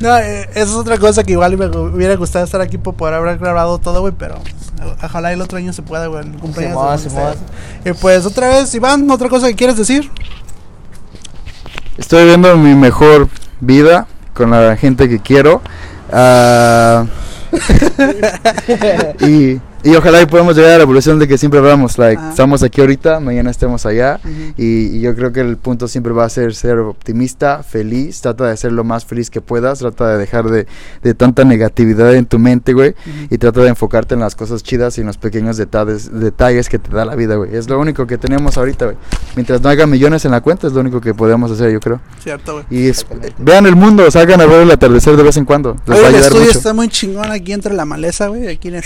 [0.00, 3.14] No, eh, esa es otra cosa que igual me hubiera gustado estar aquí por poder
[3.14, 4.36] haber grabado todo, güey, pero
[5.02, 7.02] ojalá el otro año se pueda, güey, el cumpleaños.
[7.02, 7.28] Simón.
[7.28, 7.38] ustedes.
[7.84, 10.10] Y pues, otra vez, Iván, otra cosa que quieres decir.
[11.98, 13.28] Estoy viviendo mi mejor
[13.60, 15.60] vida con la gente que quiero.
[16.10, 17.04] Ah,
[19.20, 21.98] y, y ojalá y podamos llegar a la evolución de que siempre hablamos.
[21.98, 22.30] Like, Ajá.
[22.30, 24.20] estamos aquí ahorita, mañana estemos allá.
[24.24, 24.32] Ujú.
[24.56, 28.20] Y, y yo creo que el punto siempre va a ser ser optimista, feliz.
[28.20, 29.80] Trata de ser lo más feliz que puedas.
[29.80, 30.66] Trata de dejar de,
[31.02, 32.94] de tanta negatividad en tu mente, güey.
[33.30, 36.78] Y trata de enfocarte en las cosas chidas y en los pequeños detalles, detalles que
[36.78, 37.54] te da la vida, güey.
[37.54, 38.96] Es lo único que tenemos ahorita, güey.
[39.36, 42.00] Mientras no haga millones en la cuenta, es lo único que podemos hacer, yo creo.
[42.22, 42.64] Cierto, güey.
[42.70, 43.06] Y es-
[43.38, 45.76] vean el mundo, salgan a ver el atardecer de vez en cuando.
[45.86, 46.58] Les Oye, va a el estudio mucho.
[46.58, 48.48] está muy chingón aquí entre la maleza, güey.
[48.48, 48.84] Aquí en el...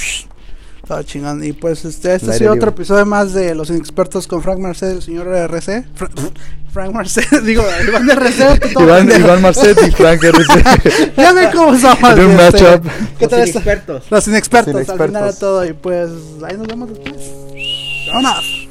[0.87, 1.43] Todo chingón.
[1.45, 4.93] Y pues este, este ha sido otro episodio más de Los Inexpertos con Frank Marcet,
[4.93, 5.84] el señor RC.
[5.95, 6.09] Fra-
[6.72, 8.61] Frank Marcet, digo, Iván de RC.
[9.18, 11.12] Iván, Marcet y Frank RC.
[11.16, 12.11] Ya ven cómo somos.
[12.12, 12.87] En un este, matchup.
[13.18, 13.59] ¿Qué tal está?
[13.59, 14.05] expertos.
[14.11, 15.39] Los inexpertos, Los al final de inexpertos.
[15.41, 15.64] todo.
[15.64, 16.11] Y pues
[16.49, 17.14] ahí nos vemos después.
[18.14, 18.66] ¡Vámonos!